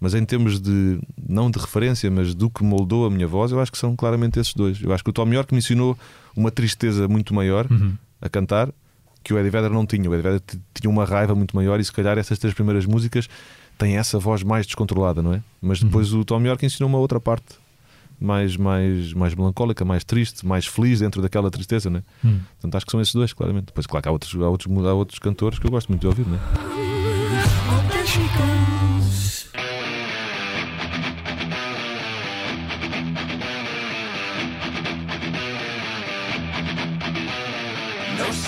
[0.00, 3.60] mas em termos de, não de referência, mas do que moldou a minha voz, eu
[3.60, 4.80] acho que são claramente esses dois.
[4.80, 5.98] Eu acho que o Tom York me ensinou
[6.36, 7.94] uma tristeza muito maior uhum.
[8.20, 8.70] a cantar
[9.22, 10.08] que o Eddie Vedder não tinha.
[10.08, 10.42] O Eddie Vedder
[10.72, 13.28] tinha uma raiva muito maior e se calhar essas três primeiras músicas
[13.76, 15.42] têm essa voz mais descontrolada, não é?
[15.60, 16.20] Mas depois uhum.
[16.20, 17.56] o Tom York ensinou uma outra parte
[18.20, 22.02] mais, mais, mais melancólica, mais triste, mais feliz dentro daquela tristeza, né?
[22.24, 22.40] Hum.
[22.54, 23.66] Portanto, acho que são esses dois, claramente.
[23.66, 26.06] Depois, claro que há outros, há outros, há outros cantores que eu gosto muito de
[26.08, 26.38] ouvir, né?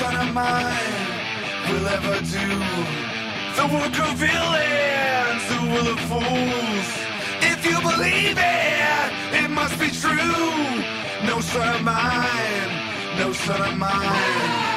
[0.01, 1.11] Mine
[1.69, 2.49] will ever do
[3.57, 6.89] the work of villains, the will of fools.
[7.43, 10.85] If you believe it, it must be true.
[11.27, 14.70] No son of mine, no son of mine.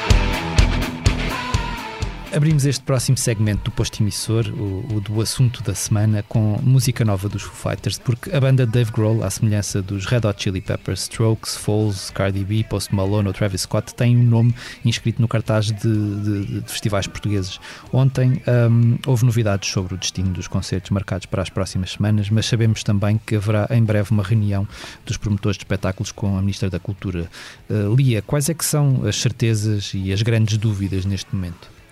[2.34, 7.04] Abrimos este próximo segmento do posto emissor, o, o, do assunto da semana, com música
[7.04, 10.60] nova dos Foo Fighters, porque a banda Dave Grohl, à semelhança dos Red Hot Chili
[10.60, 14.52] Peppers, Strokes, Foles, Cardi B, Post Malone ou Travis Scott, tem um nome
[14.84, 17.60] inscrito no cartaz de, de, de festivais portugueses.
[17.92, 22.46] Ontem um, houve novidades sobre o destino dos concertos marcados para as próximas semanas, mas
[22.46, 24.66] sabemos também que haverá em breve uma reunião
[25.06, 27.30] dos promotores de espetáculos com a Ministra da Cultura.
[27.70, 31.83] Uh, Lia, quais é que são as certezas e as grandes dúvidas neste momento?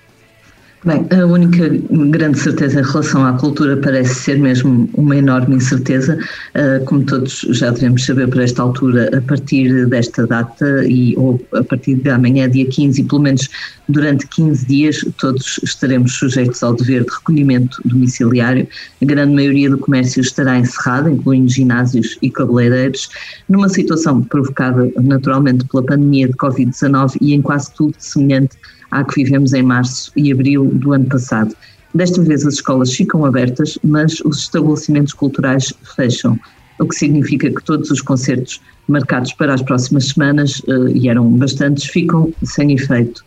[0.85, 1.69] Bem, a única
[2.11, 6.19] grande certeza em relação à cultura parece ser mesmo uma enorme incerteza.
[6.57, 11.41] Uh, como todos já devemos saber por esta altura, a partir desta data e ou
[11.53, 13.49] a partir de amanhã, dia 15, e pelo menos
[13.89, 18.67] durante 15 dias, todos estaremos sujeitos ao dever de recolhimento domiciliário.
[19.01, 23.09] A grande maioria do comércio estará encerrada, incluindo ginásios e cabeleireiros,
[23.49, 28.57] numa situação provocada naturalmente pela pandemia de Covid-19 e em quase tudo semelhante
[28.93, 31.55] à que vivemos em março e abril do ano passado.
[31.95, 36.39] Desta vez as escolas ficam abertas, mas os estabelecimentos culturais fecham,
[36.79, 41.31] o que significa que todos os concertos marcados para as próximas semanas, eh, e eram
[41.33, 43.25] bastantes, ficam sem efeito.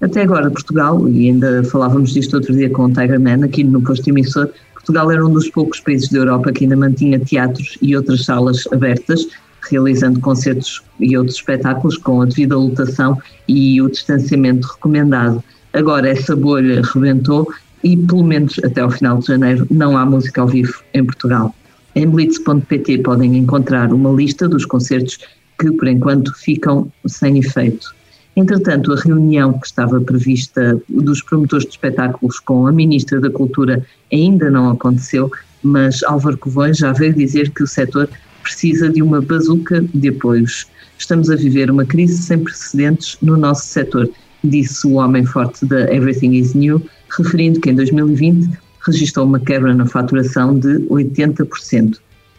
[0.00, 3.82] Até agora, Portugal, e ainda falávamos disto outro dia com o Tiger Man aqui no
[3.82, 7.94] posto emissor, Portugal era um dos poucos países da Europa que ainda mantinha teatros e
[7.96, 9.26] outras salas abertas,
[9.70, 15.42] realizando concertos e outros espetáculos com a devida lotação e o distanciamento recomendado.
[15.72, 17.48] Agora essa bolha rebentou
[17.84, 21.54] e, pelo menos até ao final de janeiro, não há música ao vivo em Portugal.
[21.94, 25.18] Em blitz.pt podem encontrar uma lista dos concertos
[25.58, 27.94] que, por enquanto, ficam sem efeito.
[28.36, 33.84] Entretanto, a reunião que estava prevista dos promotores de espetáculos com a Ministra da Cultura
[34.12, 35.28] ainda não aconteceu,
[35.60, 38.08] mas Álvaro Covões já veio dizer que o setor
[38.48, 40.66] precisa de uma bazuca de apoios.
[40.98, 44.08] Estamos a viver uma crise sem precedentes no nosso setor,
[44.42, 46.82] disse o homem forte da Everything is New,
[47.16, 48.48] referindo que em 2020
[48.86, 51.98] registrou uma quebra na faturação de 80%.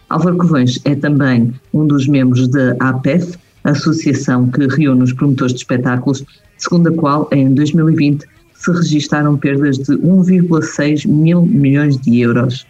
[0.09, 5.59] Álvaro Covões é também um dos membros da APEF, associação que reúne os promotores de
[5.59, 6.25] espetáculos,
[6.57, 12.65] segundo a qual, em 2020, se registaram perdas de 1,6 mil milhões de euros.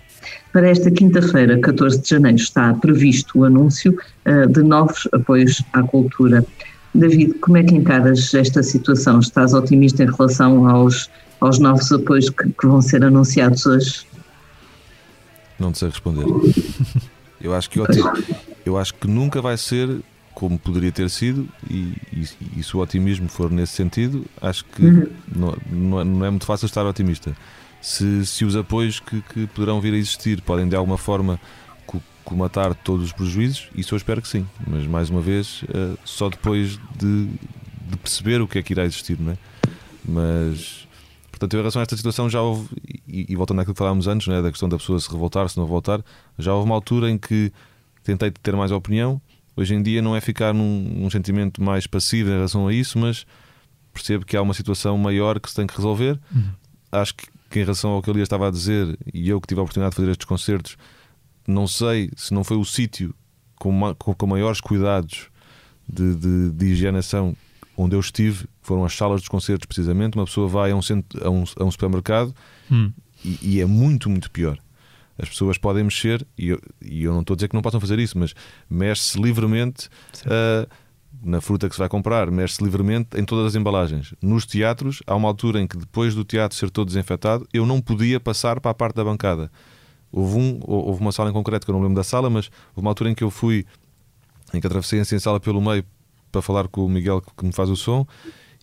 [0.52, 5.84] Para esta quinta-feira, 14 de janeiro, está previsto o anúncio uh, de novos apoios à
[5.84, 6.45] cultura.
[6.93, 9.20] David, como é que encaras esta situação?
[9.20, 14.08] Estás otimista em relação aos, aos novos apoios que, que vão ser anunciados hoje?
[15.60, 16.26] Não sei responder.
[17.41, 17.80] Eu acho que,
[18.66, 20.02] eu acho que nunca vai ser
[20.39, 22.28] como poderia ter sido, e, e,
[22.58, 25.08] e, se o otimismo for nesse sentido, acho que uhum.
[25.36, 27.36] não, não, é, não, é, muito fácil estar otimista.
[27.82, 31.40] Se, se os apoios que, que, poderão vir a existir podem de alguma forma
[32.24, 36.30] comatar todos os prejuízos, isso eu espero que sim, mas mais uma vez, uh, só
[36.30, 39.38] depois de, de, perceber o que é que irá existir, não é?
[40.06, 40.88] Mas,
[41.32, 42.70] portanto, em relação a esta situação, já houve,
[43.08, 44.44] e, e voltando àquilo que falámos antes, não é?
[44.44, 46.06] da questão da pessoa se revoltar, se não voltar,
[46.38, 47.52] já houve uma altura em que
[48.04, 49.20] tentei ter mais opinião
[49.60, 52.98] Hoje em dia não é ficar num, num sentimento mais passivo em relação a isso,
[52.98, 53.26] mas
[53.94, 56.18] percebo que há uma situação maior que se tem que resolver.
[56.34, 56.52] Uhum.
[56.90, 59.60] Acho que, que, em relação ao que ele estava a dizer, e eu que tive
[59.60, 60.78] a oportunidade de fazer estes concertos,
[61.47, 63.14] não sei se não foi o sítio
[63.58, 65.28] com, com, com, maiores cuidados
[65.88, 67.36] de, de, de, higienização
[67.76, 70.16] onde eu estive, foram as salas dos concertos, precisamente.
[70.16, 72.36] Uma pessoa vai a um, centro, a um, a um supermercado
[72.70, 72.91] uhum.
[73.24, 74.60] e, e é muito, muito pior
[75.22, 77.80] as pessoas podem mexer, e eu, e eu não estou a dizer que não possam
[77.80, 78.34] fazer isso, mas
[78.70, 79.89] mexe-se livremente
[80.26, 80.68] uh,
[81.22, 84.14] na fruta que se vai comprar, mexe-se livremente em todas as embalagens.
[84.22, 87.82] Nos teatros, há uma altura em que depois do teatro ser todo desinfetado, eu não
[87.82, 89.51] podia passar para a parte da bancada.
[90.12, 92.86] Houve, um, houve uma sala em concreto que eu não lembro da sala, mas houve
[92.86, 93.66] uma altura em que eu fui,
[94.53, 95.84] em que atravessei a sala pelo meio
[96.32, 98.05] para falar com o Miguel que me faz o som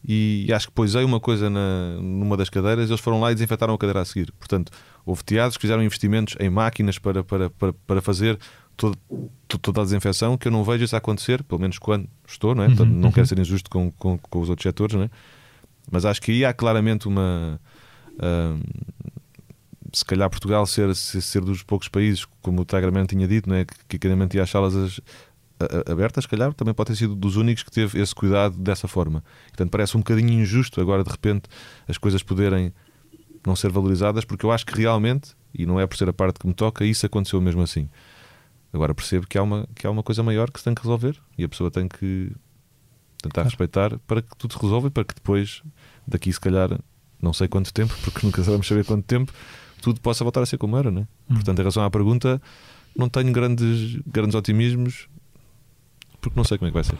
[0.09, 3.75] e acho que poisei uma coisa na, numa das cadeiras, eles foram lá e desinfetaram
[3.75, 4.33] a cadeira a seguir.
[4.39, 4.71] Portanto,
[5.05, 8.39] houve teatros que fizeram investimentos em máquinas para, para, para, para fazer
[8.77, 8.99] todo,
[9.63, 12.67] toda a desinfecção, que eu não vejo isso acontecer, pelo menos quando estou, não é?
[12.67, 15.11] Portanto, não quero ser injusto com, com, com, os outros setores, não é?
[15.91, 17.61] Mas acho que aí há claramente uma.
[18.15, 18.61] Uh,
[19.93, 23.65] se calhar Portugal ser, ser dos poucos países, como o Tigerman tinha dito, não é?
[23.89, 25.01] que, que ia às salas as,
[25.91, 29.25] aberta, se calhar, também pode ter sido dos únicos que teve esse cuidado dessa forma.
[29.49, 31.49] Portanto, parece um bocadinho injusto agora, de repente,
[31.89, 32.73] as coisas poderem
[33.47, 36.39] não ser valorizadas, porque eu acho que realmente, e não é por ser a parte
[36.39, 37.89] que me toca, isso aconteceu mesmo assim.
[38.77, 41.17] Agora percebo que há uma, que há uma coisa maior que se tem que resolver
[41.37, 42.31] e a pessoa tem que
[43.23, 43.49] tentar claro.
[43.49, 45.63] respeitar para que tudo se resolva e para que depois,
[46.07, 46.79] daqui se calhar,
[47.21, 49.33] não sei quanto tempo, porque nunca sabemos saber quanto tempo,
[49.81, 51.09] tudo possa voltar a ser como era, né?
[51.31, 51.35] Hum.
[51.37, 52.41] Portanto, em relação à pergunta,
[52.95, 55.09] não tenho grandes, grandes otimismos
[56.21, 56.99] porque não sei como é que vai ser.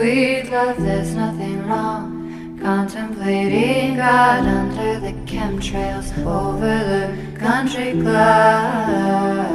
[0.00, 2.58] Love, there's nothing wrong.
[2.60, 9.46] Contemplating God under the chemtrails over the country club.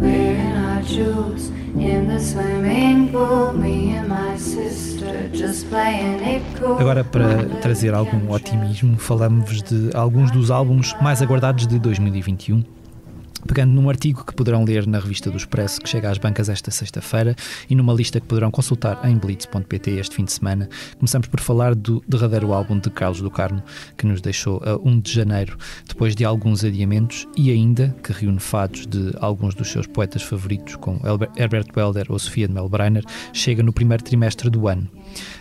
[0.00, 3.52] Wearing our jewels in the swimming pool.
[3.52, 6.78] Me and my sister just playing it cool.
[6.78, 12.79] Agora, para trazer algum otimismo, falamos de alguns dos álbuns mais aguardados de 2021
[13.46, 16.70] pegando num artigo que poderão ler na revista do Expresso, que chega às bancas esta
[16.70, 17.34] sexta-feira,
[17.68, 20.68] e numa lista que poderão consultar em blitz.pt este fim de semana.
[20.98, 23.62] Começamos por falar do derradeiro álbum de Carlos do Carmo,
[23.96, 28.40] que nos deixou a 1 de janeiro, depois de alguns adiamentos, e ainda que reúne
[28.40, 31.00] fados de alguns dos seus poetas favoritos, como
[31.36, 34.88] Herbert Welder ou Sofia de Melbreiner, chega no primeiro trimestre do ano.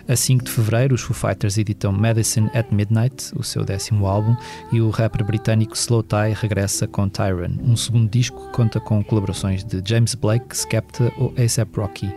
[0.10, 4.36] A 5 de fevereiro, os Foo Fighters editam Medicine at Midnight, o seu décimo álbum,
[4.72, 9.04] e o rapper britânico Slow Tie regressa com Tyron, um segundo disco que conta com
[9.04, 12.12] colaborações de James Blake, Skepta ou ASAP Rocky.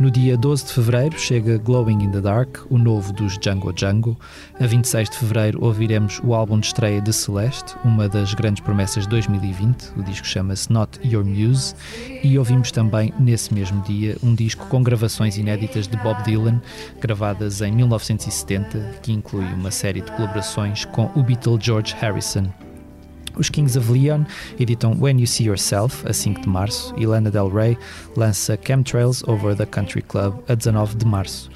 [0.00, 4.18] No dia 12 de fevereiro chega Glowing in the Dark, o novo dos Django Django.
[4.58, 9.04] A 26 de fevereiro ouviremos o álbum de estreia de Celeste, uma das grandes promessas
[9.04, 9.92] de 2020.
[9.96, 11.74] O disco chama-se Not Your Muse.
[12.24, 16.60] E ouvimos também, nesse mesmo dia, um disco com gravações inéditas de Bob Dylan,
[17.00, 22.50] gravadas em 1970, que inclui uma série de colaborações com o Beatle George Harrison.
[23.36, 24.24] Os Kings of Leon
[24.58, 27.76] editam When You See Yourself, a 5 de março, e Lana Del Rey
[28.16, 31.50] lança Chemtrails Over the Country Club, a 19 de março.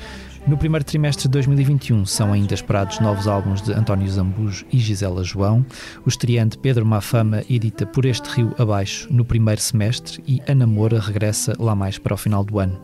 [0.47, 5.24] No primeiro trimestre de 2021 são ainda esperados novos álbuns de António Zambujo e Gisela
[5.24, 5.66] João.
[6.05, 11.01] O estreante Pedro Mafama edita Por Este Rio Abaixo no primeiro semestre e A Namora
[11.01, 12.81] regressa lá mais para o final do ano.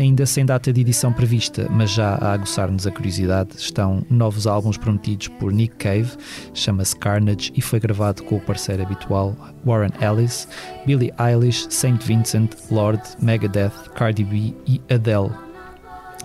[0.00, 4.78] Ainda sem data de edição prevista, mas já a aguçar-nos a curiosidade, estão novos álbuns
[4.78, 6.10] prometidos por Nick Cave,
[6.54, 10.48] chama-se Carnage e foi gravado com o parceiro habitual Warren Ellis,
[10.86, 15.32] Billie Eilish, Saint Vincent, Lord, Megadeth, Cardi B e Adele.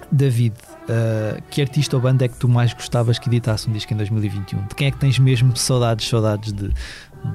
[0.10, 3.94] David, uh, que artista ou banda é que tu mais gostavas que editasse um disco
[3.94, 4.68] em 2021?
[4.68, 6.72] De quem é que tens mesmo saudades, saudades de,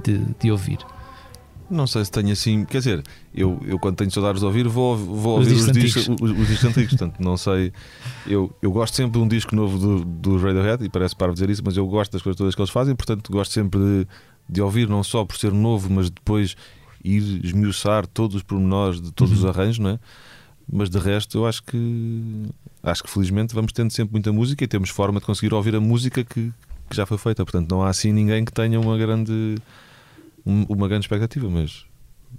[0.03, 0.79] de, de ouvir?
[1.71, 2.65] Não sei se tenho assim.
[2.65, 3.03] Quer dizer,
[3.33, 6.49] eu, eu quando tenho saudades de ouvir, vou, vou os ouvir os, discos, os, os,
[6.49, 6.91] discos antigos.
[6.91, 7.73] Portanto, não sei.
[8.27, 11.49] Eu, eu gosto sempre de um disco novo do, do Radiohead, e parece para dizer
[11.49, 14.07] isso, mas eu gosto das coisas todas que eles fazem, portanto, gosto sempre de,
[14.49, 16.57] de ouvir, não só por ser novo, mas depois
[17.05, 19.39] ir esmiuçar todos os pormenores de todos uhum.
[19.39, 19.99] os arranjos, não é?
[20.73, 22.47] Mas de resto, eu acho que
[22.83, 25.81] acho que felizmente vamos tendo sempre muita música e temos forma de conseguir ouvir a
[25.81, 26.53] música que,
[26.89, 27.45] que já foi feita.
[27.45, 29.57] Portanto, não há assim ninguém que tenha uma grande
[30.69, 31.85] uma grande expectativa, mas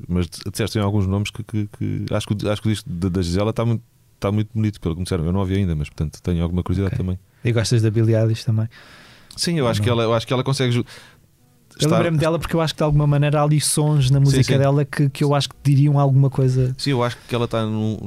[0.07, 3.21] mas disseste em alguns nomes que, que, que, acho que acho que o disco da
[3.21, 3.83] Gisela está muito,
[4.15, 5.25] está muito bonito, pelo que me disseram.
[5.25, 7.05] Eu não ouvi ainda, mas portanto tenho alguma curiosidade okay.
[7.05, 7.19] também.
[7.43, 8.69] E gostas da Billie Eilish também?
[9.35, 10.83] Sim, eu acho, que ela, eu acho que ela consegue
[11.79, 14.43] eu lembrei-me dela porque eu acho que de alguma maneira há ali sons na música
[14.43, 14.59] sim, sim.
[14.59, 16.75] dela que, que eu acho que diriam alguma coisa.
[16.77, 17.97] Sim, eu acho que ela está num,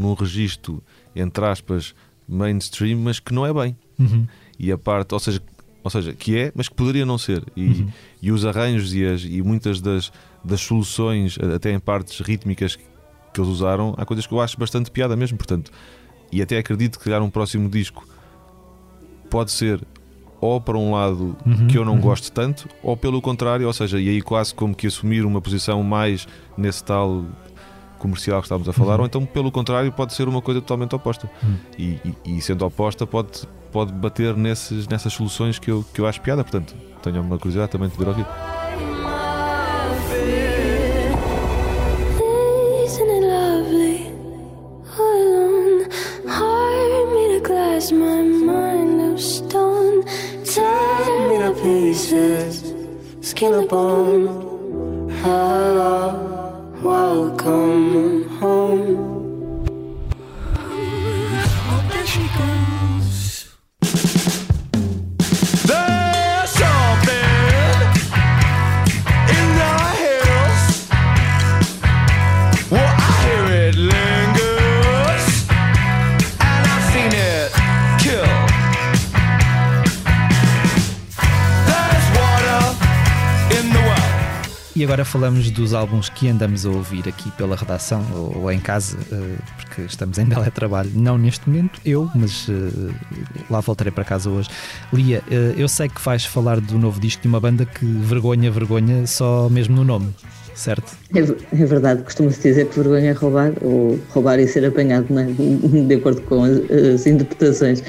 [0.00, 0.82] num registro,
[1.14, 1.94] entre aspas,
[2.28, 3.76] mainstream, mas que não é bem.
[3.98, 4.26] Uhum.
[4.58, 5.40] E a parte, ou seja,
[5.86, 7.44] ou seja, que é, mas que poderia não ser.
[7.54, 7.88] E, uhum.
[8.20, 10.10] e os arranjos e, as, e muitas das,
[10.42, 14.90] das soluções, até em partes rítmicas que eles usaram, há coisas que eu acho bastante
[14.90, 15.38] piada mesmo.
[15.38, 15.70] Portanto,
[16.32, 18.04] e até acredito que criar um próximo disco
[19.30, 19.80] pode ser
[20.40, 22.00] ou para um lado uhum, que eu não uhum.
[22.00, 25.84] gosto tanto, ou pelo contrário, ou seja, e aí quase como que assumir uma posição
[25.84, 26.26] mais
[26.58, 27.24] nesse tal
[28.06, 29.00] comercial que estávamos a falar, uhum.
[29.00, 31.28] ou então pelo contrário pode ser uma coisa totalmente oposta.
[31.42, 31.56] Uhum.
[31.76, 36.06] E, e, e, sendo oposta pode, pode bater nesses, nessas soluções que eu, que eu
[36.06, 38.26] acho piada, portanto tenho uma curiosidade também de poder ouvir.
[47.92, 50.02] My mind of stone
[50.42, 52.72] Tear me to pieces
[53.20, 56.35] Skin and bone Hello,
[56.86, 59.15] welcome home
[84.76, 88.60] E agora falamos dos álbuns que andamos a ouvir aqui pela redação ou, ou em
[88.60, 92.94] casa, uh, porque estamos em teletrabalho, não neste momento, eu, mas uh,
[93.48, 94.50] lá voltarei para casa hoje.
[94.92, 98.50] Lia, uh, eu sei que vais falar do novo disco de uma banda que vergonha,
[98.50, 100.14] vergonha, só mesmo no nome
[100.56, 100.96] certo?
[101.14, 105.24] É, é verdade, costuma-se dizer que vergonha é roubar, ou roubar e ser apanhado, é?
[105.86, 107.82] de acordo com as, as, interpretações.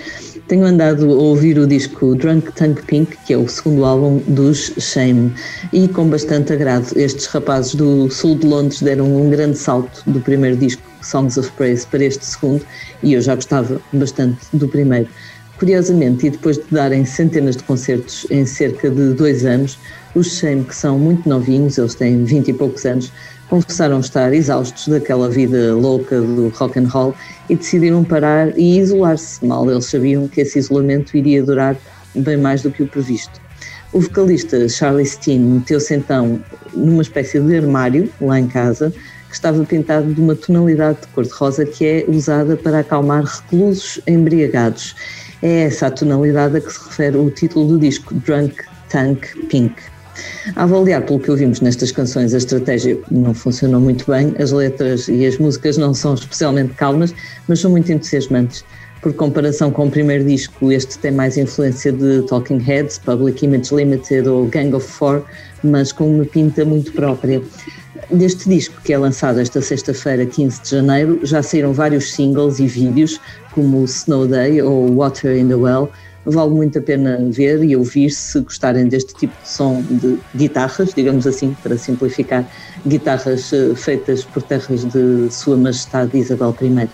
[0.47, 4.71] Tenho andado a ouvir o disco Drunk Tank Pink, que é o segundo álbum dos
[4.79, 5.33] Shame,
[5.73, 6.87] e com bastante agrado.
[6.95, 11.51] Estes rapazes do sul de Londres deram um grande salto do primeiro disco, Songs of
[11.57, 12.65] Praise, para este segundo,
[13.03, 15.09] e eu já gostava bastante do primeiro.
[15.59, 19.77] Curiosamente, e depois de darem centenas de concertos em cerca de dois anos,
[20.15, 23.11] os Shame, que são muito novinhos, eles têm vinte e poucos anos,
[23.49, 27.15] confessaram estar exaustos daquela vida louca do rock and roll
[27.49, 29.45] e decidiram parar e isolar-se.
[29.45, 31.77] Mal eles sabiam que esse isolamento iria durar
[32.15, 33.39] bem mais do que o previsto.
[33.93, 36.43] O vocalista Charlie Steen meteu-se então
[36.73, 38.93] numa espécie de armário lá em casa
[39.29, 44.95] que estava pintado de uma tonalidade de cor-de-rosa que é usada para acalmar reclusos embriagados.
[45.41, 48.55] É essa a tonalidade a que se refere o título do disco, Drunk
[48.89, 49.75] Tank Pink.
[50.55, 55.07] A avaliar pelo que ouvimos nestas canções, a estratégia não funcionou muito bem, as letras
[55.07, 57.13] e as músicas não são especialmente calmas,
[57.47, 58.63] mas são muito entusiasmantes.
[59.01, 63.73] Por comparação com o primeiro disco, este tem mais influência de Talking Heads, Public Image
[63.73, 65.23] Limited ou Gang of Four,
[65.63, 67.41] mas com uma pinta muito própria.
[68.11, 72.67] Deste disco, que é lançado esta sexta-feira, 15 de janeiro, já saíram vários singles e
[72.67, 73.19] vídeos,
[73.57, 75.91] como Snow Day ou Water in the Well.
[76.25, 80.93] Vale muito a pena ver e ouvir se gostarem deste tipo de som de guitarras,
[80.93, 82.45] digamos assim, para simplificar,
[82.85, 86.87] guitarras eh, feitas por terras de Sua Majestade Isabel I.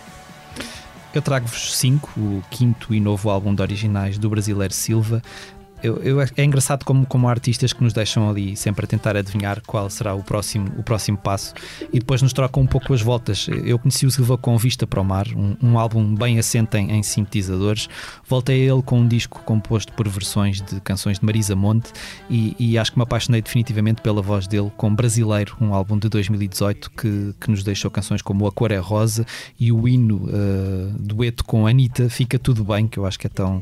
[1.13, 5.21] Eu trago-vos cinco, o quinto e novo álbum de originais do brasileiro Silva,
[5.83, 9.61] eu, eu, é engraçado como, como artistas que nos deixam ali sempre a tentar adivinhar
[9.67, 11.53] qual será o próximo, o próximo passo
[11.91, 13.47] e depois nos trocam um pouco as voltas.
[13.65, 16.91] Eu conheci o Silva com Vista para o Mar, um, um álbum bem assente em,
[16.91, 17.89] em, sintetizadores.
[18.25, 21.91] Voltei a ele com um disco composto por versões de canções de Marisa Monte
[22.29, 26.07] e, e acho que me apaixonei definitivamente pela voz dele com Brasileiro, um álbum de
[26.07, 29.25] 2018 que, que nos deixou canções como A Cor é Rosa
[29.59, 33.29] e o hino uh, dueto com Anitta, Fica Tudo Bem, que eu acho que é
[33.29, 33.61] tão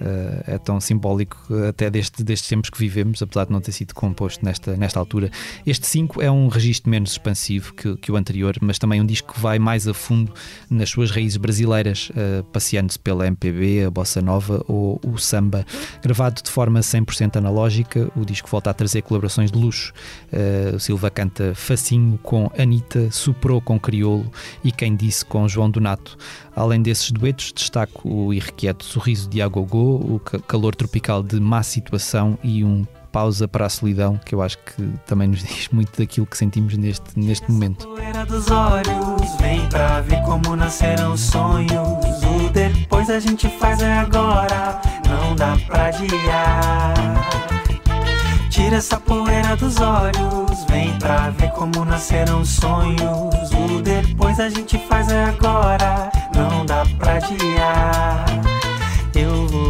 [0.00, 1.36] Uh, é tão simbólico
[1.68, 5.30] até deste, destes tempos que vivemos, apesar de não ter sido composto nesta, nesta altura.
[5.66, 9.34] Este 5 é um registro menos expansivo que, que, o anterior, mas também um disco
[9.34, 10.32] que vai mais a fundo
[10.70, 15.66] nas suas raízes brasileiras, uh, passeando-se pela MPB, a bossa nova ou o samba.
[16.02, 19.92] Gravado de forma 100% analógica, o disco volta a trazer colaborações de luxo.
[20.32, 24.30] Uh, o Silva canta Facinho com Anitta, Suprou com Criolo
[24.62, 26.16] e Quem Disse com João Donato.
[26.58, 32.36] Além desses duetos, destaco o irrequieto Sorriso de Agogô, o calor tropical de Má Situação
[32.42, 36.26] e um Pausa para a Solidão, que eu acho que também nos diz muito daquilo
[36.26, 37.86] que sentimos neste, neste momento.
[38.26, 41.70] dos olhos, vem pra ver como nasceram os sonhos.
[41.70, 46.94] O depois a gente faz é agora, não dá pra adiar.
[48.58, 53.52] Tira essa poeira dos olhos, vem pra ver como nasceram os sonhos.
[53.52, 58.24] O depois a gente faz é agora, não dá pra adiar.
[59.14, 59.67] Eu vou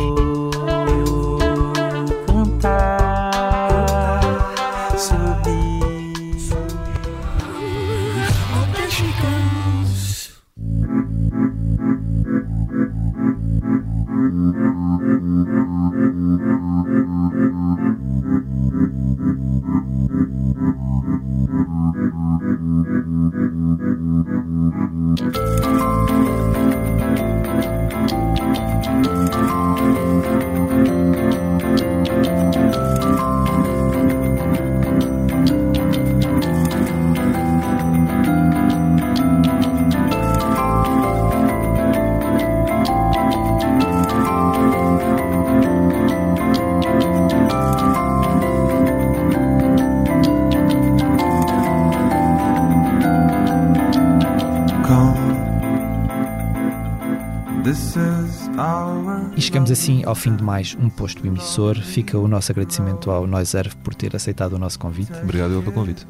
[59.38, 61.76] E chegamos assim ao fim de mais um posto emissor.
[61.76, 65.12] Fica o nosso agradecimento ao Noiserve por ter aceitado o nosso convite.
[65.22, 66.04] Obrigado pelo convite.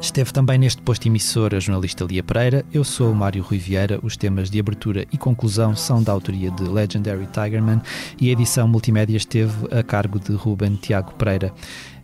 [0.00, 2.64] Esteve também neste posto emissor a jornalista Lia Pereira.
[2.72, 4.00] Eu sou o Mário Rui Vieira.
[4.02, 7.82] Os temas de abertura e conclusão são da autoria de Legendary Tigerman
[8.18, 11.52] e a edição multimédia esteve a cargo de Ruben Tiago Pereira.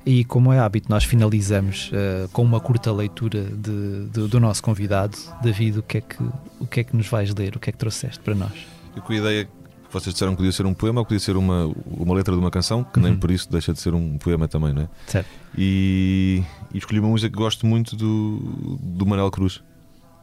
[0.05, 4.62] E como é hábito, nós finalizamos uh, com uma curta leitura de, de, do nosso
[4.62, 5.16] convidado.
[5.43, 6.23] David, o que, é que,
[6.61, 7.57] o que é que nos vais ler?
[7.57, 8.53] O que é que trouxeste para nós?
[8.95, 9.49] Eu com a ideia
[9.91, 12.51] vocês disseram que podia ser um poema ou podia ser uma, uma letra de uma
[12.51, 13.18] canção, que nem uhum.
[13.18, 14.89] por isso deixa de ser um poema também, não é?
[15.07, 15.28] Certo.
[15.57, 19.62] E, e escolhi uma música que gosto muito do, do Manel Cruz,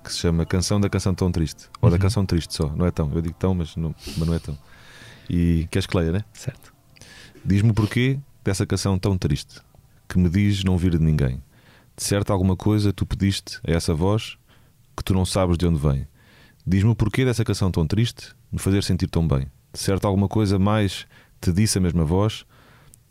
[0.03, 1.67] que se chama Canção da Canção Tão Triste.
[1.81, 2.01] Ou da uhum.
[2.01, 3.11] Canção Triste só, não é tão.
[3.13, 4.57] Eu digo tão, mas não, mas não é tão.
[5.29, 6.23] E queres que leia, né?
[6.33, 6.73] Certo.
[7.43, 9.59] Diz-me o porquê dessa canção tão triste,
[10.07, 11.41] que me diz não vir de ninguém.
[11.97, 14.37] De certo, alguma coisa tu pediste a essa voz
[14.95, 16.07] que tu não sabes de onde vem.
[16.65, 19.47] Diz-me o porquê dessa canção tão triste me fazer sentir tão bem.
[19.75, 21.05] De certo, alguma coisa mais
[21.41, 22.45] te disse a mesma voz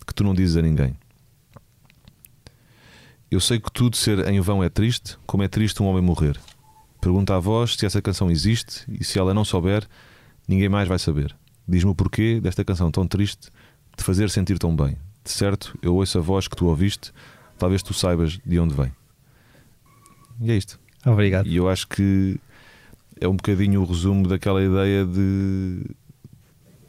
[0.06, 0.96] que tu não dizes a ninguém.
[3.30, 6.40] Eu sei que tudo ser em vão é triste, como é triste um homem morrer.
[7.02, 9.86] Pergunta à voz se essa canção existe e se ela não souber,
[10.48, 11.36] ninguém mais vai saber.
[11.68, 13.50] Diz-me o porquê desta canção tão triste
[13.94, 14.96] te fazer sentir tão bem.
[15.22, 17.12] De certo, eu ouço a voz que tu ouviste,
[17.58, 18.90] talvez tu saibas de onde vem.
[20.40, 20.80] E é isto.
[21.04, 21.46] Obrigado.
[21.46, 22.40] E eu acho que
[23.20, 25.94] é um bocadinho o resumo daquela ideia de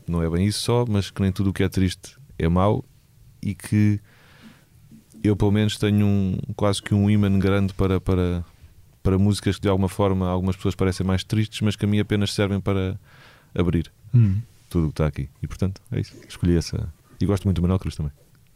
[0.07, 2.83] não é bem isso só, mas que nem tudo o que é triste é mau
[3.41, 3.99] e que
[5.23, 8.45] eu pelo menos tenho um, quase que um imã grande para, para,
[9.01, 11.99] para músicas que de alguma forma algumas pessoas parecem mais tristes, mas que a mim
[11.99, 12.99] apenas servem para
[13.53, 14.41] abrir hum.
[14.69, 15.29] tudo o que está aqui.
[15.41, 16.15] E portanto é isso.
[16.27, 16.91] Escolhi essa.
[17.19, 18.11] E gosto muito do Manuel Cruz também.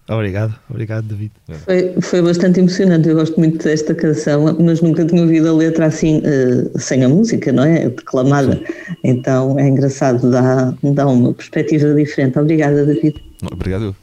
[0.09, 1.31] Obrigado, obrigado, David.
[1.65, 3.07] Foi, foi bastante emocionante.
[3.07, 7.09] Eu gosto muito desta canção, mas nunca tinha ouvido a letra assim, uh, sem a
[7.09, 7.89] música, não é?
[7.89, 8.53] Declamada.
[8.53, 8.95] Sim.
[9.03, 12.39] Então é engraçado, dá, dá uma perspectiva diferente.
[12.39, 13.21] Obrigada, David.
[13.51, 13.95] Obrigado.